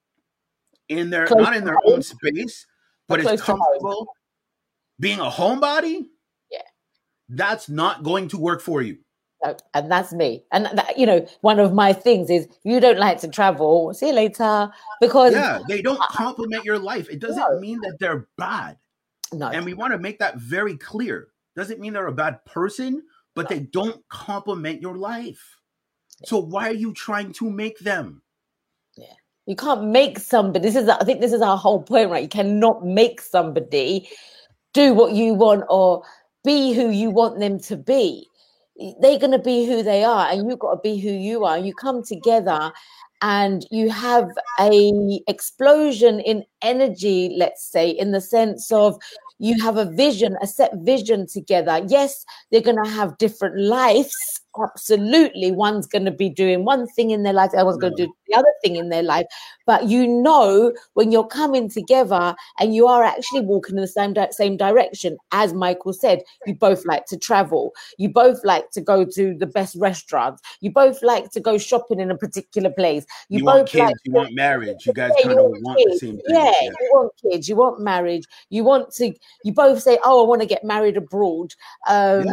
[0.98, 2.66] in their close not in their own space,
[3.08, 4.08] but it's comfortable
[5.00, 6.06] being a homebody
[6.50, 6.60] yeah,
[7.28, 8.98] that's not going to work for you.
[9.74, 10.44] And that's me.
[10.52, 13.92] And that, you know, one of my things is you don't like to travel.
[13.92, 14.70] See you later.
[15.00, 17.10] Because yeah, they don't complement your life.
[17.10, 17.58] It doesn't no.
[17.58, 18.78] mean that they're bad.
[19.32, 19.48] No.
[19.48, 21.28] And we want to make that very clear.
[21.56, 23.02] Doesn't mean they're a bad person,
[23.34, 23.56] but no.
[23.56, 25.58] they don't complement your life.
[26.24, 28.21] So why are you trying to make them?
[29.46, 30.60] You can't make somebody.
[30.60, 32.22] This is I think this is our whole point, right?
[32.22, 34.08] You cannot make somebody
[34.72, 36.02] do what you want or
[36.44, 38.26] be who you want them to be.
[39.00, 41.58] They're going to be who they are, and you've got to be who you are.
[41.58, 42.72] You come together
[43.22, 44.28] and you have
[44.60, 49.00] a explosion in energy let's say in the sense of
[49.38, 54.41] you have a vision a set vision together yes they're going to have different lives
[54.62, 58.06] absolutely one's going to be doing one thing in their life the other's going to
[58.06, 59.26] do the other thing in their life.
[59.66, 64.14] But you know when you're coming together and you are actually walking in the same
[64.30, 67.72] same direction as michael said you both like to travel.
[67.98, 70.42] You both like to go to the best restaurants.
[70.60, 73.06] You both like to go shopping in a particular place.
[73.28, 74.86] You, you both want kids like you want marriage.
[74.86, 76.24] You guys yeah, kind of want, want the same thing.
[76.28, 76.68] Yeah, yeah.
[76.68, 77.48] you want kids.
[77.48, 78.24] You want marriage.
[78.50, 79.12] You want to
[79.44, 81.54] you both say oh i want to get married abroad.
[81.88, 82.24] Um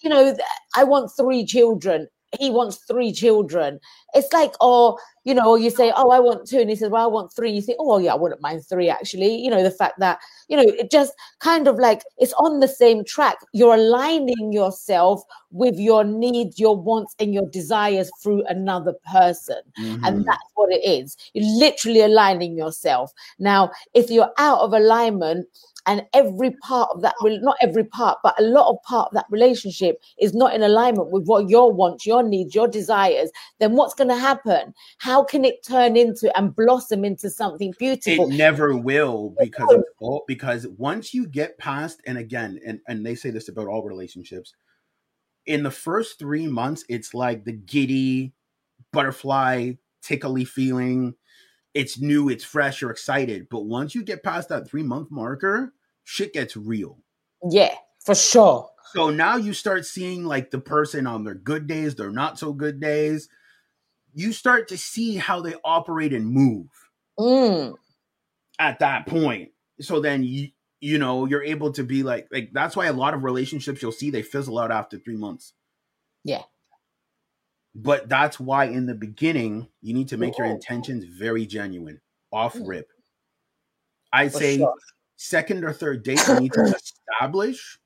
[0.00, 0.36] you know,
[0.76, 2.08] I want three children.
[2.38, 3.80] He wants three children.
[4.14, 6.58] It's like, oh, you know, you say, oh, I want two.
[6.58, 7.50] And he says, well, I want three.
[7.50, 9.36] You think, oh, yeah, I wouldn't mind three, actually.
[9.36, 12.68] You know, the fact that, you know, it just kind of like it's on the
[12.68, 13.36] same track.
[13.52, 19.60] You're aligning yourself with your needs, your wants, and your desires through another person.
[19.78, 20.04] Mm-hmm.
[20.04, 21.16] And that's what it is.
[21.34, 23.12] You're literally aligning yourself.
[23.38, 25.46] Now, if you're out of alignment,
[25.88, 29.24] and every part of that not every part but a lot of part of that
[29.30, 33.94] relationship is not in alignment with what your wants your needs your desires then what's
[33.94, 38.76] going to happen how can it turn into and blossom into something beautiful it never
[38.76, 43.30] will because of all, because once you get past and again and, and they say
[43.30, 44.54] this about all relationships
[45.46, 48.32] in the first three months it's like the giddy
[48.92, 51.14] butterfly tickly feeling
[51.74, 53.48] it's new, it's fresh, you're excited.
[53.48, 55.72] But once you get past that three month marker,
[56.04, 56.98] shit gets real.
[57.48, 58.70] Yeah, for sure.
[58.92, 62.52] So now you start seeing like the person on their good days, their not so
[62.52, 63.28] good days.
[64.18, 66.66] You start to see how they operate and move
[67.18, 67.74] mm.
[68.58, 69.50] at that point.
[69.80, 70.48] So then you
[70.80, 73.92] you know you're able to be like like that's why a lot of relationships you'll
[73.92, 75.52] see they fizzle out after three months.
[76.24, 76.42] Yeah.
[77.74, 82.00] But that's why in the beginning you need to make your intentions very genuine,
[82.32, 82.66] off mm.
[82.66, 82.88] rip.
[84.12, 84.74] i'd say sure
[85.18, 86.62] second or third date, you need to
[87.20, 87.78] establish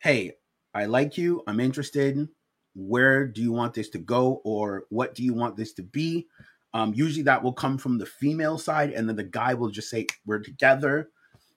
[0.00, 0.32] hey,
[0.72, 2.26] I like you, I'm interested.
[2.74, 6.26] Where do you want this to go, or what do you want this to be?
[6.72, 9.90] Um, usually that will come from the female side, and then the guy will just
[9.90, 11.10] say, We're together.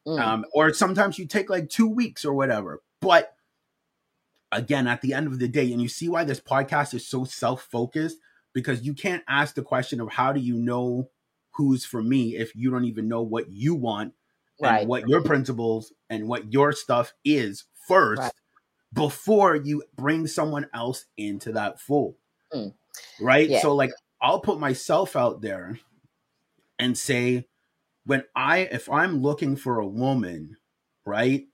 [0.07, 0.19] Mm.
[0.19, 2.81] Um, or sometimes you take like two weeks or whatever.
[2.99, 3.35] But
[4.51, 7.23] again, at the end of the day, and you see why this podcast is so
[7.23, 8.17] self focused
[8.53, 11.09] because you can't ask the question of how do you know
[11.51, 14.13] who's for me if you don't even know what you want
[14.61, 14.81] right.
[14.81, 18.31] and what your principles and what your stuff is first right.
[18.93, 22.15] Before you bring someone else into that fold.
[22.53, 22.73] Mm.
[23.19, 23.49] Right?
[23.49, 23.61] Yeah.
[23.61, 25.79] So like I'll put myself out there
[26.79, 27.47] and say
[28.05, 30.57] when I if I'm looking for a woman,
[31.05, 31.45] right?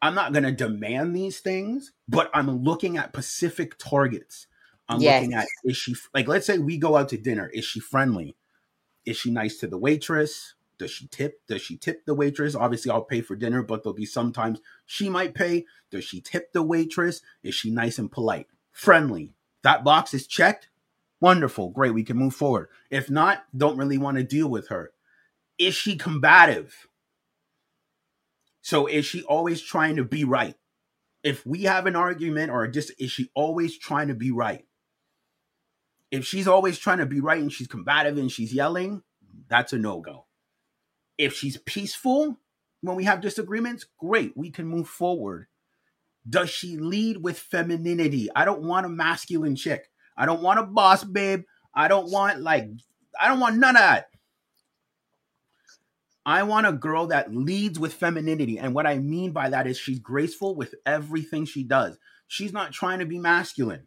[0.00, 4.46] I'm not going to demand these things, but I'm looking at specific targets.
[4.88, 5.20] I'm yes.
[5.20, 8.36] looking at is she like let's say we go out to dinner, is she friendly?
[9.04, 10.54] Is she nice to the waitress?
[10.78, 11.40] Does she tip?
[11.46, 12.54] Does she tip the waitress?
[12.54, 15.64] Obviously, I'll pay for dinner, but there'll be sometimes she might pay.
[15.90, 17.20] Does she tip the waitress?
[17.42, 18.46] Is she nice and polite?
[18.70, 19.34] Friendly.
[19.62, 20.68] That box is checked.
[21.20, 21.70] Wonderful.
[21.70, 21.94] Great.
[21.94, 22.68] We can move forward.
[22.90, 24.92] If not, don't really want to deal with her.
[25.58, 26.86] Is she combative?
[28.62, 30.54] So is she always trying to be right?
[31.22, 34.64] if we have an argument or just is she always trying to be right?
[36.10, 39.02] If she's always trying to be right and she's combative and she's yelling,
[39.48, 40.26] that's a no go.
[41.18, 42.38] If she's peaceful
[42.80, 45.48] when we have disagreements, great, we can move forward.
[46.28, 48.28] Does she lead with femininity?
[48.34, 49.90] I don't want a masculine chick.
[50.16, 51.42] I don't want a boss babe.
[51.74, 52.68] I don't want like
[53.20, 54.06] I don't want none of that.
[56.26, 58.58] I want a girl that leads with femininity.
[58.58, 61.96] And what I mean by that is she's graceful with everything she does.
[62.26, 63.86] She's not trying to be masculine.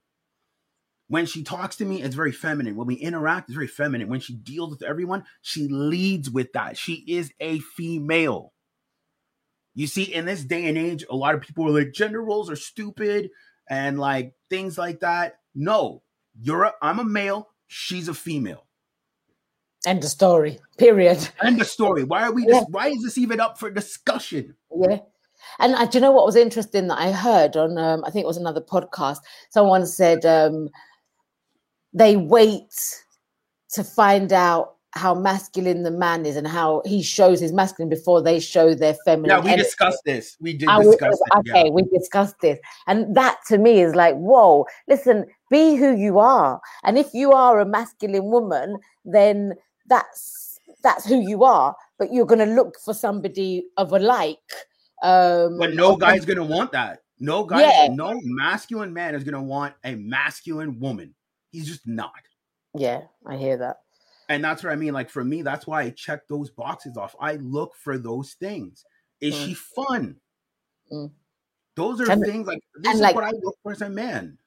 [1.11, 2.77] When she talks to me, it's very feminine.
[2.77, 4.07] When we interact, it's very feminine.
[4.07, 6.77] When she deals with everyone, she leads with that.
[6.77, 8.53] She is a female.
[9.75, 12.49] You see, in this day and age, a lot of people are like, gender roles
[12.49, 13.29] are stupid
[13.69, 15.39] and like things like that.
[15.53, 16.01] No,
[16.39, 18.65] you're a, I'm a male, she's a female.
[19.85, 20.59] End of story.
[20.77, 21.27] Period.
[21.43, 22.05] End of story.
[22.05, 22.45] Why are we?
[22.47, 22.61] Yeah.
[22.69, 24.55] why is this even up for discussion?
[24.73, 24.99] Yeah.
[25.59, 27.77] And uh, do you know what was interesting that I heard on?
[27.77, 29.17] Um, I think it was another podcast.
[29.49, 30.69] Someone said um,
[31.93, 32.73] they wait
[33.73, 38.21] to find out how masculine the man is and how he shows his masculine before
[38.21, 39.29] they show their feminine.
[39.29, 39.63] Yeah, we energy.
[39.63, 40.35] discussed this.
[40.41, 41.37] We did discuss it.
[41.37, 41.71] Okay, yeah.
[41.71, 42.59] we discussed this.
[42.87, 46.59] And that to me is like, whoa, listen, be who you are.
[46.83, 49.53] And if you are a masculine woman, then
[49.87, 51.75] that's that's who you are.
[51.97, 54.39] But you're gonna look for somebody of a like.
[55.03, 56.99] Um But no guy's gonna want that.
[57.17, 57.87] No guy, yeah.
[57.91, 61.13] no masculine man is gonna want a masculine woman.
[61.51, 62.11] He's just not.
[62.73, 63.77] Yeah, I hear that
[64.31, 64.93] and that's what I mean.
[64.93, 67.15] Like for me, that's why I check those boxes off.
[67.19, 68.85] I look for those things.
[69.19, 69.45] Is mm.
[69.45, 70.15] she fun?
[70.91, 71.11] Mm.
[71.75, 74.37] Those are and, things like this is like, what I look for as a man.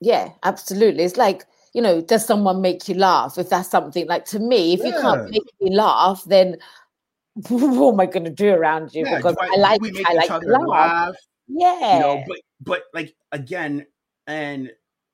[0.00, 1.04] Yeah, absolutely.
[1.04, 1.44] It's like
[1.74, 3.36] you know, does someone make you laugh?
[3.36, 4.86] If that's something like to me, if yeah.
[4.86, 6.56] you can't make me laugh, then
[7.48, 9.04] what am I going to do around you?
[9.04, 10.66] Yeah, because I, I, like I like laugh.
[10.66, 11.14] laugh.
[11.48, 13.86] Yeah, you know, but but like again,
[14.26, 14.70] and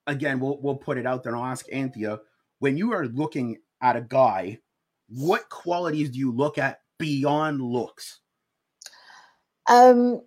[0.07, 1.33] again, we'll we'll put it out there.
[1.33, 2.19] And I'll ask Anthea
[2.59, 4.59] when you are looking at a guy,
[5.09, 8.21] what qualities do you look at beyond looks?
[9.69, 10.21] Um,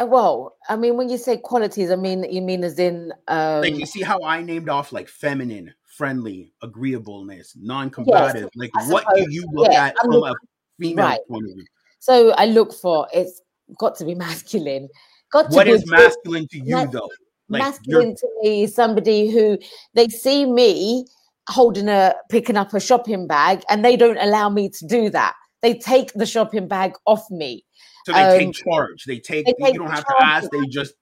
[0.00, 3.62] uh, well, I mean, when you say qualities, I mean you mean as in um,
[3.62, 8.50] like you see how I named off like feminine, friendly, agreeableness, non-combative.
[8.54, 10.34] Yes, like what do you look yeah, at I'm from a
[10.78, 11.20] female right.
[11.28, 11.64] point of view?
[11.98, 13.42] So I look for it's
[13.78, 14.88] got to be masculine.
[15.32, 17.10] Got to what is masculine to you though?
[17.48, 19.58] Like masculine to me is somebody who
[19.94, 21.06] they see me
[21.48, 25.34] holding a picking up a shopping bag and they don't allow me to do that.
[25.62, 27.64] They take the shopping bag off me.
[28.04, 29.04] So they um, take charge.
[29.06, 30.94] They take, they take you don't have to ask they just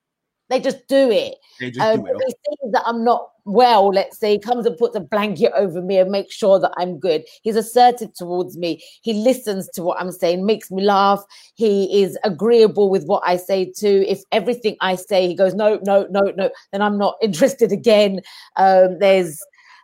[0.51, 1.35] they just do it.
[1.61, 2.19] They just um, do it.
[2.19, 5.83] They see that I'm not well, let's say, he comes and puts a blanket over
[5.83, 7.25] me and makes sure that I'm good.
[7.43, 8.83] He's assertive towards me.
[9.03, 11.23] He listens to what I'm saying, makes me laugh.
[11.55, 14.05] He is agreeable with what I say too.
[14.09, 18.21] If everything I say, he goes, no, no, no, no, then I'm not interested again.
[18.57, 19.39] Um, there's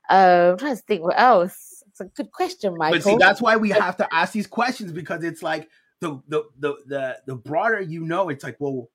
[0.09, 1.83] uh, I'm trying to think what else.
[1.89, 2.99] It's a good question, Michael.
[2.99, 5.69] But see, that's why we have to ask these questions because it's like
[6.01, 8.89] the the the the, the broader you know, it's like, well,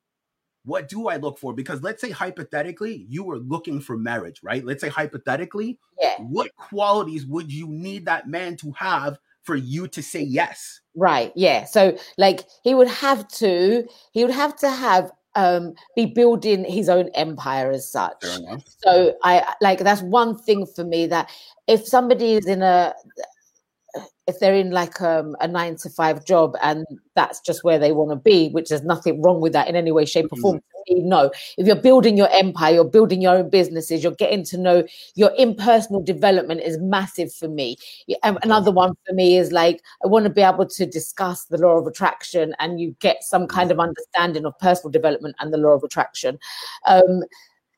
[0.66, 1.54] what do I look for?
[1.54, 4.66] Because let's say hypothetically, you were looking for marriage, right?
[4.66, 6.18] Let's say hypothetically, yeah.
[6.20, 10.82] what qualities would you need that man to have for you to say yes?
[10.96, 11.32] Right.
[11.36, 11.66] Yeah.
[11.66, 16.90] So like he would have to, he would have to have um, be building his
[16.90, 18.24] own empire as such.
[18.84, 21.30] So I like that's one thing for me that
[21.68, 22.94] if somebody is in a
[24.28, 27.92] if they're in like um, a nine to five job and that's just where they
[27.92, 30.58] want to be, which there's nothing wrong with that in any way, shape, or form.
[30.58, 31.08] Mm-hmm.
[31.08, 34.84] No, if you're building your empire, you're building your own businesses, you're getting to know
[35.16, 37.78] your impersonal development is massive for me.
[38.24, 41.78] Another one for me is like I want to be able to discuss the law
[41.78, 45.72] of attraction and you get some kind of understanding of personal development and the law
[45.72, 46.38] of attraction.
[46.86, 47.24] Um,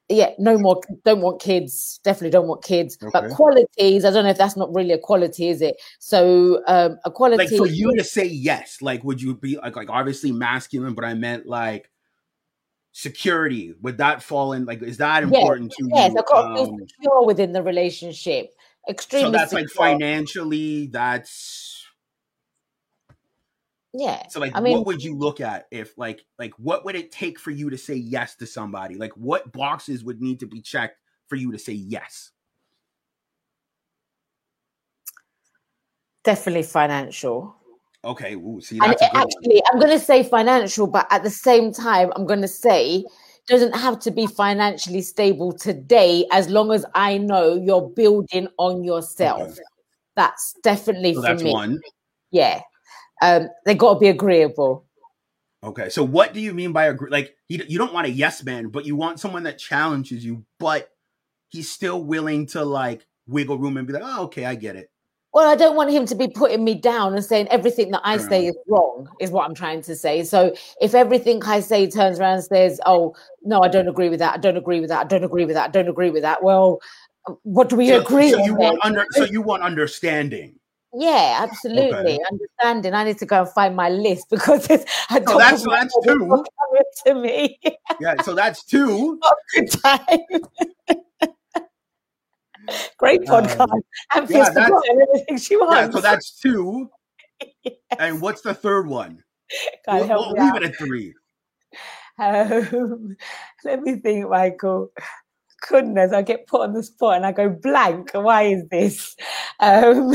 [0.09, 0.81] yeah, no more.
[1.03, 1.99] Don't want kids.
[2.03, 2.97] Definitely don't want kids.
[3.01, 3.09] Okay.
[3.11, 5.75] But qualities, I don't know if that's not really a quality, is it?
[5.99, 7.43] So um a quality.
[7.43, 11.03] Like for you to say yes, like would you be like like obviously masculine, but
[11.03, 11.89] I meant like
[12.97, 13.75] security.
[13.81, 14.65] Would that fall in?
[14.65, 16.15] Like, is that important yes, to yes, you?
[16.15, 18.55] Yes, I got to feel secure within the relationship.
[18.89, 19.27] Extremely.
[19.27, 19.61] So that's secure.
[19.61, 20.87] like financially.
[20.87, 21.76] That's
[23.97, 24.27] yeah.
[24.29, 27.11] So like I mean, what would you look at if like like what would it
[27.11, 28.95] take for you to say yes to somebody?
[28.95, 32.31] Like what boxes would need to be checked for you to say yes?
[36.23, 37.55] Definitely financial.
[38.05, 39.61] Okay, Ooh, see, and actually, one.
[39.73, 43.03] I'm going to say financial, but at the same time, I'm going to say
[43.47, 48.83] doesn't have to be financially stable today, as long as I know you're building on
[48.83, 49.41] yourself.
[49.41, 49.61] Okay.
[50.15, 51.51] That's definitely so for that's me.
[51.51, 51.79] One.
[52.31, 52.61] Yeah,
[53.21, 54.85] um, they got to be agreeable.
[55.63, 57.09] Okay, so what do you mean by agree?
[57.09, 60.45] Like, you, you don't want a yes man, but you want someone that challenges you,
[60.59, 60.89] but
[61.49, 64.91] he's still willing to like wiggle room and be like, oh, okay, I get it.
[65.33, 68.17] Well, I don't want him to be putting me down and saying everything that I
[68.17, 70.23] say is wrong, is what I'm trying to say.
[70.23, 74.19] So if everything I say turns around and says, oh, no, I don't agree with
[74.19, 76.23] that, I don't agree with that, I don't agree with that, I don't agree with
[76.23, 76.79] that, well,
[77.43, 80.56] what do we so, agree so you want under so you want understanding
[80.97, 82.19] yeah absolutely okay.
[82.31, 85.69] understanding i need to go and find my list because it's I don't that's so
[85.69, 86.43] that's two
[87.05, 87.59] to me
[87.99, 89.19] yeah so that's two
[89.53, 90.97] good time
[92.97, 93.61] Great podcast.
[93.61, 93.81] Um,
[94.13, 94.49] and yeah,
[94.89, 95.73] everything she wants.
[95.73, 96.89] Yeah, so that's two.
[97.63, 97.75] yes.
[97.97, 99.23] And what's the third one?
[99.85, 101.13] God, we'll, we'll leave it at three.
[102.19, 103.15] Um,
[103.63, 104.91] let me think, Michael.
[105.69, 108.11] Goodness, I get put on the spot and I go blank.
[108.13, 109.15] Why is this?
[109.59, 110.13] Um,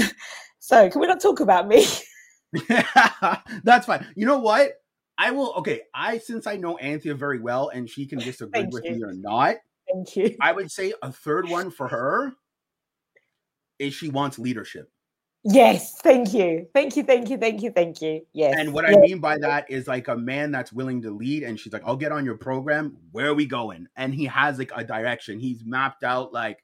[0.73, 1.87] so, can we not talk about me?
[2.69, 4.07] yeah, that's fine.
[4.17, 4.73] You know what?
[5.19, 5.53] I will.
[5.59, 8.93] Okay, I since I know Anthea very well, and she can disagree with you.
[8.93, 9.57] me or not.
[9.93, 10.37] Thank you.
[10.41, 12.33] I would say a third one for her
[13.79, 14.91] is she wants leadership.
[15.45, 16.69] Yes, thank you.
[16.73, 18.21] Thank you, thank you, thank you, thank you.
[18.33, 18.55] Yes.
[18.57, 18.97] And what yes.
[18.97, 21.83] I mean by that is like a man that's willing to lead and she's like,
[21.85, 22.97] I'll get on your program.
[23.11, 23.89] Where are we going?
[23.97, 25.41] And he has like a direction.
[25.41, 26.63] He's mapped out like,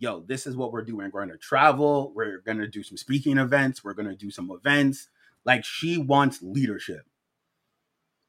[0.00, 1.10] yo, this is what we're doing.
[1.12, 2.12] We're going to travel.
[2.14, 3.84] We're going to do some speaking events.
[3.84, 5.08] We're going to do some events.
[5.44, 7.02] Like she wants leadership.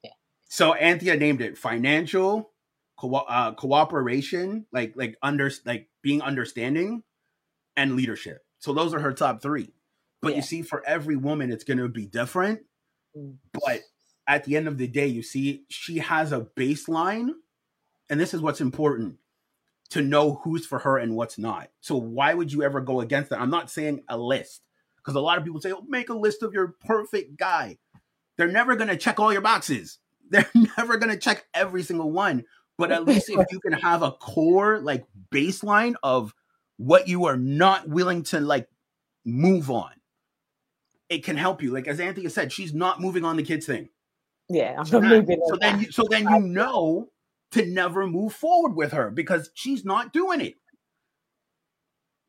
[0.04, 0.10] Yeah.
[0.48, 2.50] So Anthea named it financial
[2.96, 7.02] co- uh, cooperation, like like under like being understanding
[7.76, 8.44] and leadership.
[8.58, 9.72] So those are her top three.
[10.20, 10.36] But yeah.
[10.36, 12.60] you see, for every woman, it's going to be different.
[13.16, 13.36] Mm.
[13.52, 13.80] But
[14.28, 17.30] at the end of the day, you see, she has a baseline.
[18.08, 19.16] And this is what's important
[19.92, 21.68] to know who's for her and what's not.
[21.82, 23.40] So why would you ever go against that?
[23.40, 24.62] I'm not saying a list
[24.96, 27.76] because a lot of people say, oh, make a list of your perfect guy.
[28.38, 29.98] They're never going to check all your boxes.
[30.30, 32.44] They're never going to check every single one.
[32.78, 36.34] But at least if you can have a core, like baseline of
[36.78, 38.66] what you are not willing to like
[39.26, 39.92] move on.
[41.10, 41.70] It can help you.
[41.70, 43.90] Like as Anthea said, she's not moving on the kids thing.
[44.48, 45.40] Yeah, I'm so not moving.
[45.46, 47.08] So then, you, so then you know
[47.52, 50.56] to never move forward with her because she's not doing it.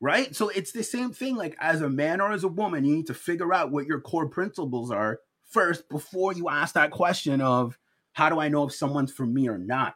[0.00, 0.34] Right?
[0.36, 1.36] So it's the same thing.
[1.36, 4.00] Like as a man or as a woman, you need to figure out what your
[4.00, 7.78] core principles are first before you ask that question of
[8.12, 9.94] how do I know if someone's for me or not?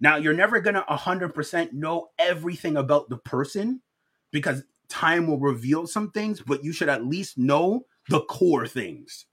[0.00, 3.82] Now, you're never going to 100% know everything about the person
[4.32, 9.26] because time will reveal some things, but you should at least know the core things.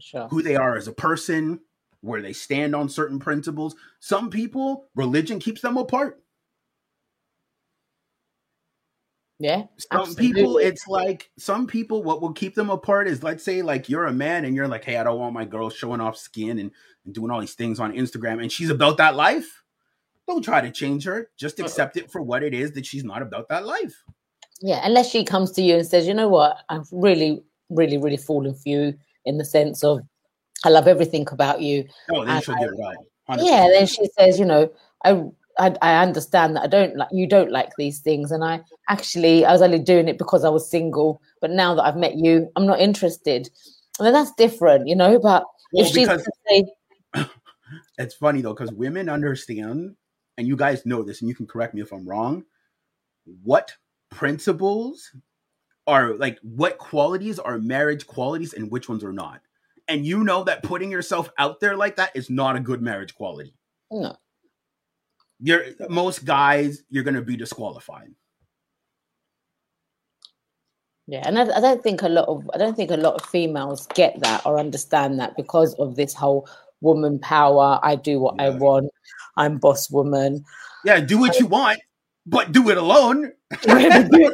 [0.00, 0.28] Sure.
[0.28, 1.60] Who they are as a person,
[2.04, 3.74] where they stand on certain principles.
[4.00, 6.20] Some people, religion keeps them apart.
[9.40, 9.64] Yeah.
[9.78, 10.32] Some absolutely.
[10.32, 14.06] people, it's like some people, what will keep them apart is let's say, like, you're
[14.06, 16.70] a man and you're like, hey, I don't want my girl showing off skin and,
[17.04, 19.62] and doing all these things on Instagram, and she's about that life.
[20.26, 21.30] Don't try to change her.
[21.36, 24.04] Just accept it for what it is that she's not about that life.
[24.62, 24.80] Yeah.
[24.84, 28.54] Unless she comes to you and says, you know what, I've really, really, really fallen
[28.54, 28.94] for you
[29.26, 30.00] in the sense of
[30.64, 31.86] I love everything about you.
[32.10, 32.96] Oh, then she'll I, get it right.
[33.38, 33.46] 100%.
[33.46, 33.68] Yeah.
[33.68, 34.70] Then she says, you know,
[35.04, 35.24] I
[35.58, 39.44] I, I understand that I don't like you don't like these things, and I actually
[39.44, 41.20] I was only doing it because I was single.
[41.40, 43.48] But now that I've met you, I'm not interested.
[43.98, 45.18] And then that's different, you know.
[45.18, 46.08] But well, if she's
[46.48, 46.64] say,
[47.98, 49.94] it's funny though because women understand,
[50.38, 52.44] and you guys know this, and you can correct me if I'm wrong.
[53.42, 53.72] What
[54.10, 55.12] principles
[55.86, 59.40] are like what qualities are marriage qualities and which ones are not?
[59.86, 63.14] And you know that putting yourself out there like that is not a good marriage
[63.14, 63.54] quality.
[63.90, 64.16] No
[65.40, 68.10] you're most guys you're going to be disqualified.
[71.06, 73.28] Yeah, and I, I, don't think a lot of I don't think a lot of
[73.28, 76.48] females get that or understand that because of this whole
[76.80, 77.78] woman power.
[77.82, 78.44] I do what yeah.
[78.44, 78.90] I want.
[79.36, 80.44] I'm boss woman.
[80.84, 81.80] Yeah, do what you want,
[82.26, 83.32] but do it alone.
[83.62, 84.30] continue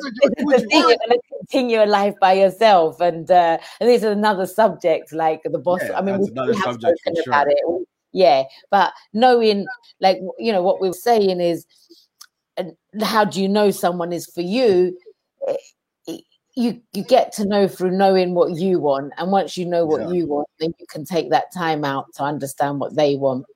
[1.76, 5.80] your life by yourself, and uh, and this is another subject, like the boss.
[5.82, 7.24] Yeah, I mean, we have spoken sure.
[7.26, 7.58] about it
[8.12, 9.66] yeah but knowing
[10.00, 11.66] like you know what we are saying is
[13.02, 14.96] how do you know someone is for you
[15.48, 16.16] eh,
[16.56, 20.02] you you get to know through knowing what you want and once you know what
[20.02, 20.10] yeah.
[20.10, 23.46] you want then you can take that time out to understand what they want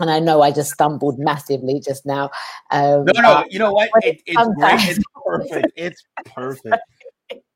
[0.00, 2.30] and I know I just stumbled massively just now.
[2.70, 3.90] Um, no, no, you know what?
[4.02, 4.88] It, it's great.
[4.88, 5.72] It's perfect.
[5.76, 6.82] It's perfect.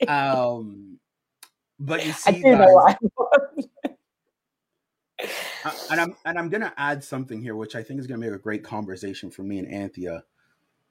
[0.08, 0.98] Um,
[1.78, 2.98] but you see, I do know what
[5.64, 8.32] I and I'm and I'm gonna add something here, which I think is gonna make
[8.32, 10.24] a great conversation for me and Anthea.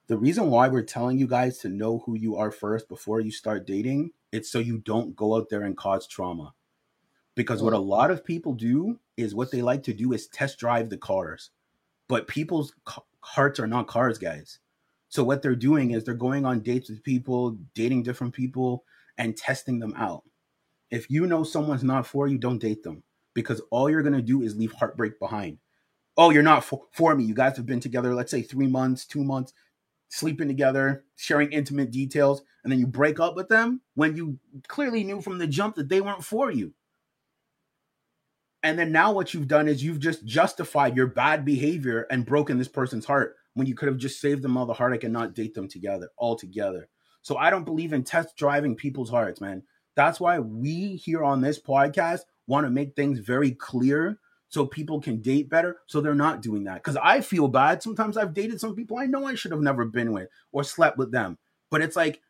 [0.08, 3.32] The reason why we're telling you guys to know who you are first before you
[3.32, 6.54] start dating, it's so you don't go out there and cause trauma.
[7.34, 10.60] because what a lot of people do is what they like to do is test
[10.60, 11.52] drive the cars.
[12.08, 12.74] But people's
[13.22, 14.60] hearts are not cars guys.
[15.10, 18.84] So what they're doing is they're going on dates with people dating different people
[19.18, 20.24] and testing them out.
[20.92, 23.04] If you know someone's not for you don't date them
[23.34, 25.58] because all you're going to do is leave heartbreak behind.
[26.18, 27.24] Oh you're not for, for me.
[27.24, 29.54] You guys have been together let's say three months two months
[30.10, 34.38] sleeping together sharing intimate details and then you break up with them when you
[34.68, 36.74] clearly knew from the jump that they weren't for you
[38.66, 42.58] and then now what you've done is you've just justified your bad behavior and broken
[42.58, 45.36] this person's heart when you could have just saved them all the heartache and not
[45.36, 46.90] date them together all together.
[47.22, 49.62] So I don't believe in test driving people's hearts, man.
[49.96, 54.18] That's why we here on this podcast want to make things very clear
[54.50, 58.16] so people can date better so they're not doing that because i feel bad sometimes
[58.16, 61.12] i've dated some people i know i should have never been with or slept with
[61.12, 61.38] them
[61.72, 62.22] but it's like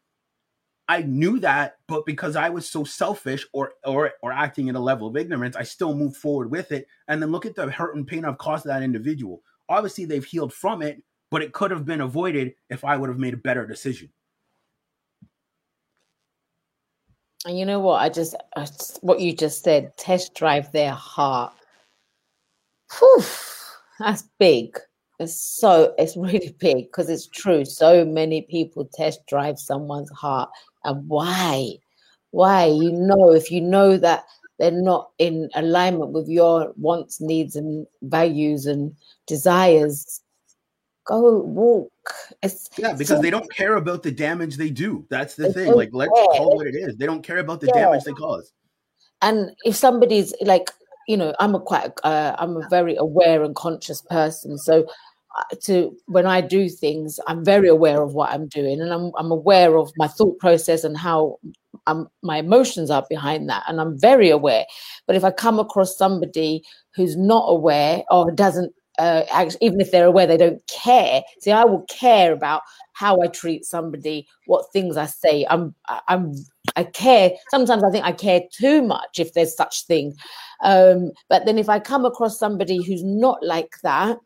[0.88, 4.80] I knew that, but because I was so selfish or or or acting in a
[4.80, 6.88] level of ignorance, I still moved forward with it.
[7.08, 9.42] And then look at the hurt and pain I've caused that individual.
[9.68, 13.18] Obviously, they've healed from it, but it could have been avoided if I would have
[13.18, 14.10] made a better decision.
[17.46, 18.02] And you know what?
[18.02, 21.54] I just, I just what you just said, test drive their heart.
[23.00, 23.24] Whew,
[24.00, 24.78] that's big.
[25.20, 27.66] It's so it's really big because it's true.
[27.66, 30.50] So many people test drive someone's heart
[30.86, 31.78] and why?
[32.32, 32.66] Why?
[32.66, 34.26] You know, if you know that
[34.60, 38.96] they're not in alignment with your wants, needs, and values and
[39.28, 40.22] desires,
[41.06, 41.92] go walk.
[42.42, 45.06] It's, yeah, because so, they don't care about the damage they do.
[45.10, 45.74] That's the thing.
[45.74, 46.26] Like, let's care.
[46.38, 46.96] call what it is.
[46.96, 47.82] They don't care about the yeah.
[47.82, 48.52] damage they cause.
[49.22, 50.72] And if somebody's like,
[51.08, 54.58] you know, I'm a quite, uh, I'm a very aware and conscious person.
[54.58, 54.88] So
[55.64, 59.32] to when I do things, I'm very aware of what I'm doing, and I'm I'm
[59.32, 61.40] aware of my thought process and how
[61.88, 64.66] I'm, my emotions are behind that, and I'm very aware.
[65.08, 66.64] But if I come across somebody
[66.96, 71.22] who's not aware or doesn't, uh, actually, even if they're aware, they don't care.
[71.42, 72.62] See, I will care about
[72.94, 75.46] how I treat somebody, what things I say.
[75.50, 75.76] I'm
[76.08, 76.34] I'm
[76.76, 77.32] I care.
[77.52, 80.16] Sometimes I think I care too much if there's such thing.
[80.64, 84.18] Um, but then if I come across somebody who's not like that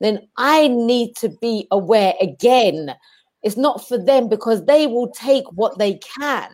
[0.00, 2.94] then I need to be aware again.
[3.42, 6.50] It's not for them because they will take what they can.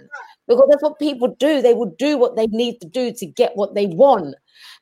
[0.48, 1.62] Because that's what people do.
[1.62, 4.34] They will do what they need to do to get what they want.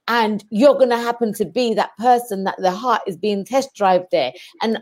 [0.09, 3.75] And you're going to happen to be that person that the heart is being test
[3.75, 4.33] drive there.
[4.63, 4.79] And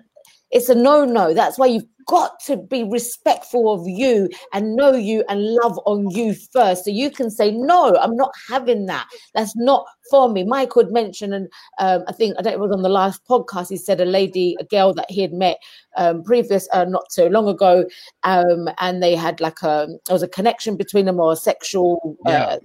[0.51, 1.35] it's a no no.
[1.35, 6.09] That's why you've got to be respectful of you and know you and love on
[6.11, 6.85] you first.
[6.85, 9.09] So you can say, no, I'm not having that.
[9.35, 10.45] That's not for me.
[10.45, 13.27] Michael had mentioned, and um, I think, I don't know, it was on the last
[13.29, 15.59] podcast, he said a lady, a girl that he had met
[15.97, 17.85] um, previous, uh, not so long ago,
[18.23, 22.17] um, and they had like a, there was a connection between them or a sexual,
[22.27, 22.59] uh, yeah.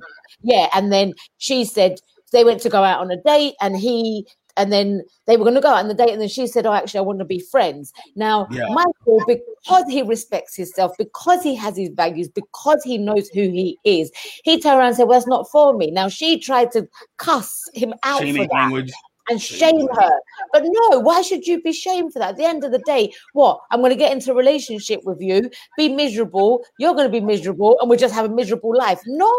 [0.44, 0.68] yeah.
[0.76, 2.00] And then she said,
[2.32, 4.26] they went to go out on a date and he
[4.58, 6.66] and then they were going to go out on the date and then she said
[6.66, 8.64] oh actually i want to be friends now yeah.
[8.70, 13.78] michael because he respects himself because he has his values because he knows who he
[13.84, 14.12] is
[14.44, 16.88] he turned around and said well that's not for me now she tried to
[17.18, 18.92] cuss him out Shaming for that language
[19.30, 20.12] and shame her.
[20.52, 22.32] But no, why should you be shamed for that?
[22.32, 23.62] At the end of the day, what?
[23.72, 26.64] I'm going to get into a relationship with you, be miserable.
[26.78, 29.02] You're going to be miserable, and we just have a miserable life.
[29.06, 29.32] No,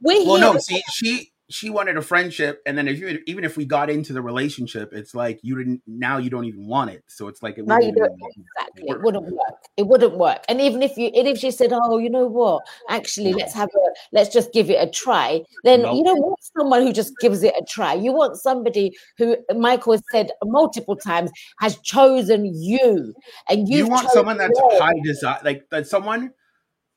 [0.00, 0.38] we're well, here.
[0.38, 0.58] no.
[0.58, 4.12] See, she she wanted a friendship, and then if you even if we got into
[4.12, 7.04] the relationship, it's like you didn't now you don't even want it.
[7.06, 8.98] So it's like it don't exactly work.
[8.98, 9.64] it wouldn't work.
[9.76, 10.44] It wouldn't work.
[10.48, 12.66] And even if you and if she said, "Oh, you know what?
[12.88, 16.82] Actually, let's have a let's just give it a try," then you don't want someone
[16.82, 17.94] who just gives it a try.
[17.94, 21.30] You want somebody who Michael has said multiple times
[21.60, 23.14] has chosen you,
[23.48, 26.32] and you want someone that's high desire, like that someone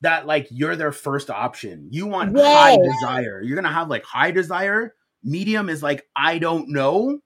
[0.01, 1.87] that like you're their first option.
[1.91, 3.41] You want high desire.
[3.41, 4.95] You're gonna have like high desire.
[5.23, 7.19] Medium is like I don't know.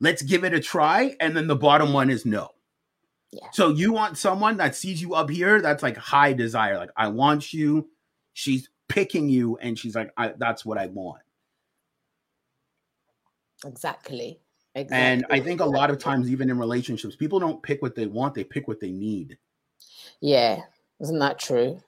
[0.00, 2.50] Let's give it a try, and then the bottom one is no.
[3.30, 3.48] Yeah.
[3.52, 5.60] So you want someone that sees you up here.
[5.60, 6.76] That's like high desire.
[6.76, 7.88] Like I want you.
[8.34, 11.22] She's picking you, and she's like, "That's what I want."
[13.64, 14.40] Exactly.
[14.74, 14.96] Exactly.
[14.96, 18.06] And I think a lot of times, even in relationships, people don't pick what they
[18.06, 19.38] want; they pick what they need.
[20.20, 20.60] Yeah,
[21.02, 21.80] isn't that true?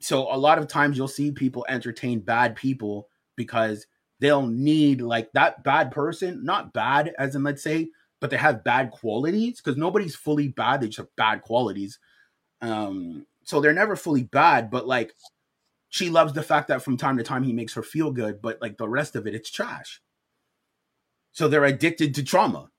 [0.00, 3.86] So a lot of times you'll see people entertain bad people because
[4.20, 7.90] they'll need like that bad person, not bad as in let's say,
[8.20, 11.98] but they have bad qualities because nobody's fully bad, they just have bad qualities.
[12.62, 15.12] Um, so they're never fully bad, but like
[15.90, 18.60] she loves the fact that from time to time he makes her feel good, but
[18.60, 20.00] like the rest of it, it's trash.
[21.32, 22.70] So they're addicted to trauma.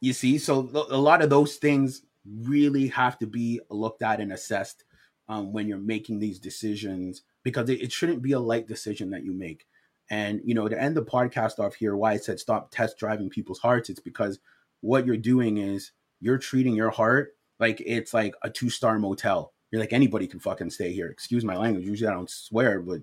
[0.00, 4.32] You see, so a lot of those things really have to be looked at and
[4.32, 4.84] assessed
[5.28, 9.24] um, when you're making these decisions because it, it shouldn't be a light decision that
[9.24, 9.66] you make.
[10.10, 13.30] And you know, to end the podcast off here, why I said stop test driving
[13.30, 14.38] people's hearts, it's because
[14.80, 19.52] what you're doing is you're treating your heart like it's like a two star motel.
[19.70, 21.08] You're like anybody can fucking stay here.
[21.08, 21.84] Excuse my language.
[21.86, 23.00] Usually I don't swear, but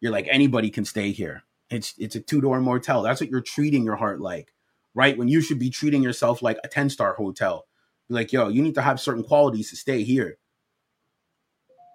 [0.00, 1.44] you're like anybody can stay here.
[1.70, 3.02] It's it's a two door motel.
[3.02, 4.52] That's what you're treating your heart like,
[4.94, 5.16] right?
[5.16, 7.66] When you should be treating yourself like a ten star hotel.
[8.10, 10.36] Be like, yo, you need to have certain qualities to stay here.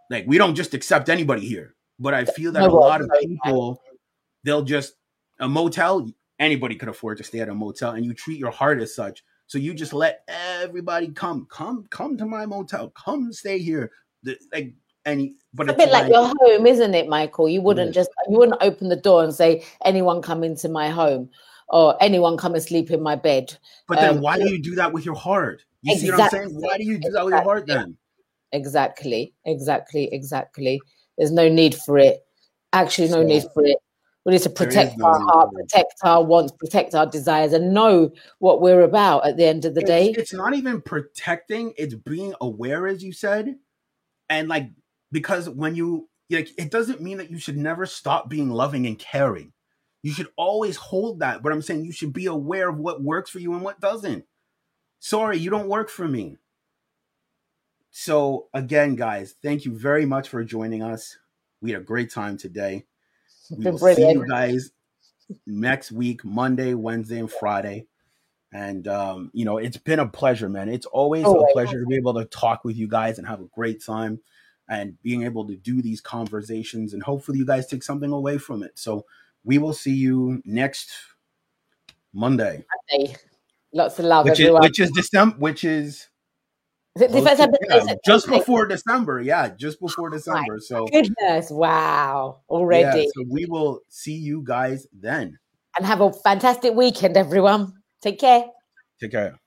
[0.09, 1.76] Like we don't just accept anybody here.
[1.99, 3.82] But I feel that a lot of people
[4.43, 4.95] they'll just
[5.39, 6.09] a motel.
[6.39, 9.24] Anybody could afford to stay at a motel, and you treat your heart as such.
[9.47, 13.91] So you just let everybody come, come, come to my motel, come stay here.
[14.24, 14.74] The, like
[15.05, 17.47] and but it's a bit like, like, your home, isn't it, Michael?
[17.47, 21.30] You wouldn't just you wouldn't open the door and say anyone come into my home
[21.68, 23.57] or anyone come and sleep in my bed.
[23.88, 25.63] But then um, why do you do that with your heart?
[25.86, 26.62] You exactly, see what I'm saying?
[26.62, 27.96] Why do you do that with your heart then?
[28.52, 30.82] Exactly, exactly, exactly.
[31.16, 32.26] There's no need for it.
[32.74, 33.78] Actually, no so, need for it.
[34.26, 38.12] We need to protect no our heart, protect our wants, protect our desires, and know
[38.40, 40.10] what we're about at the end of the it's, day.
[40.18, 43.56] It's not even protecting, it's being aware, as you said.
[44.28, 44.72] And like,
[45.12, 48.98] because when you, like, it doesn't mean that you should never stop being loving and
[48.98, 49.54] caring.
[50.02, 51.44] You should always hold that.
[51.44, 54.26] But I'm saying you should be aware of what works for you and what doesn't.
[55.00, 56.38] Sorry, you don't work for me.
[57.91, 61.18] So, again, guys, thank you very much for joining us.
[61.62, 62.86] We had a great time today.
[63.50, 64.72] We will see you guys
[65.46, 67.88] next week, Monday, Wednesday, and Friday.
[68.52, 70.70] And um, you know, it's been a pleasure, man.
[70.70, 73.41] It's always oh, a pleasure to be able to talk with you guys and have
[73.41, 74.20] a great time
[74.70, 78.64] and being able to do these conversations and hopefully you guys take something away from
[78.64, 78.72] it.
[78.76, 79.06] So
[79.43, 80.91] we will see you next
[82.14, 82.64] Monday.
[82.91, 83.16] Monday.
[83.76, 84.64] Lots of love, which everyone.
[84.64, 86.08] Is, which is December, which is
[86.98, 89.20] yeah, just before December.
[89.20, 90.60] Yeah, just before oh December.
[90.60, 93.02] So goodness, wow, already.
[93.02, 95.38] Yeah, so we will see you guys then.
[95.78, 97.74] And have a fantastic weekend, everyone.
[98.02, 98.46] Take care.
[99.02, 99.38] Take care.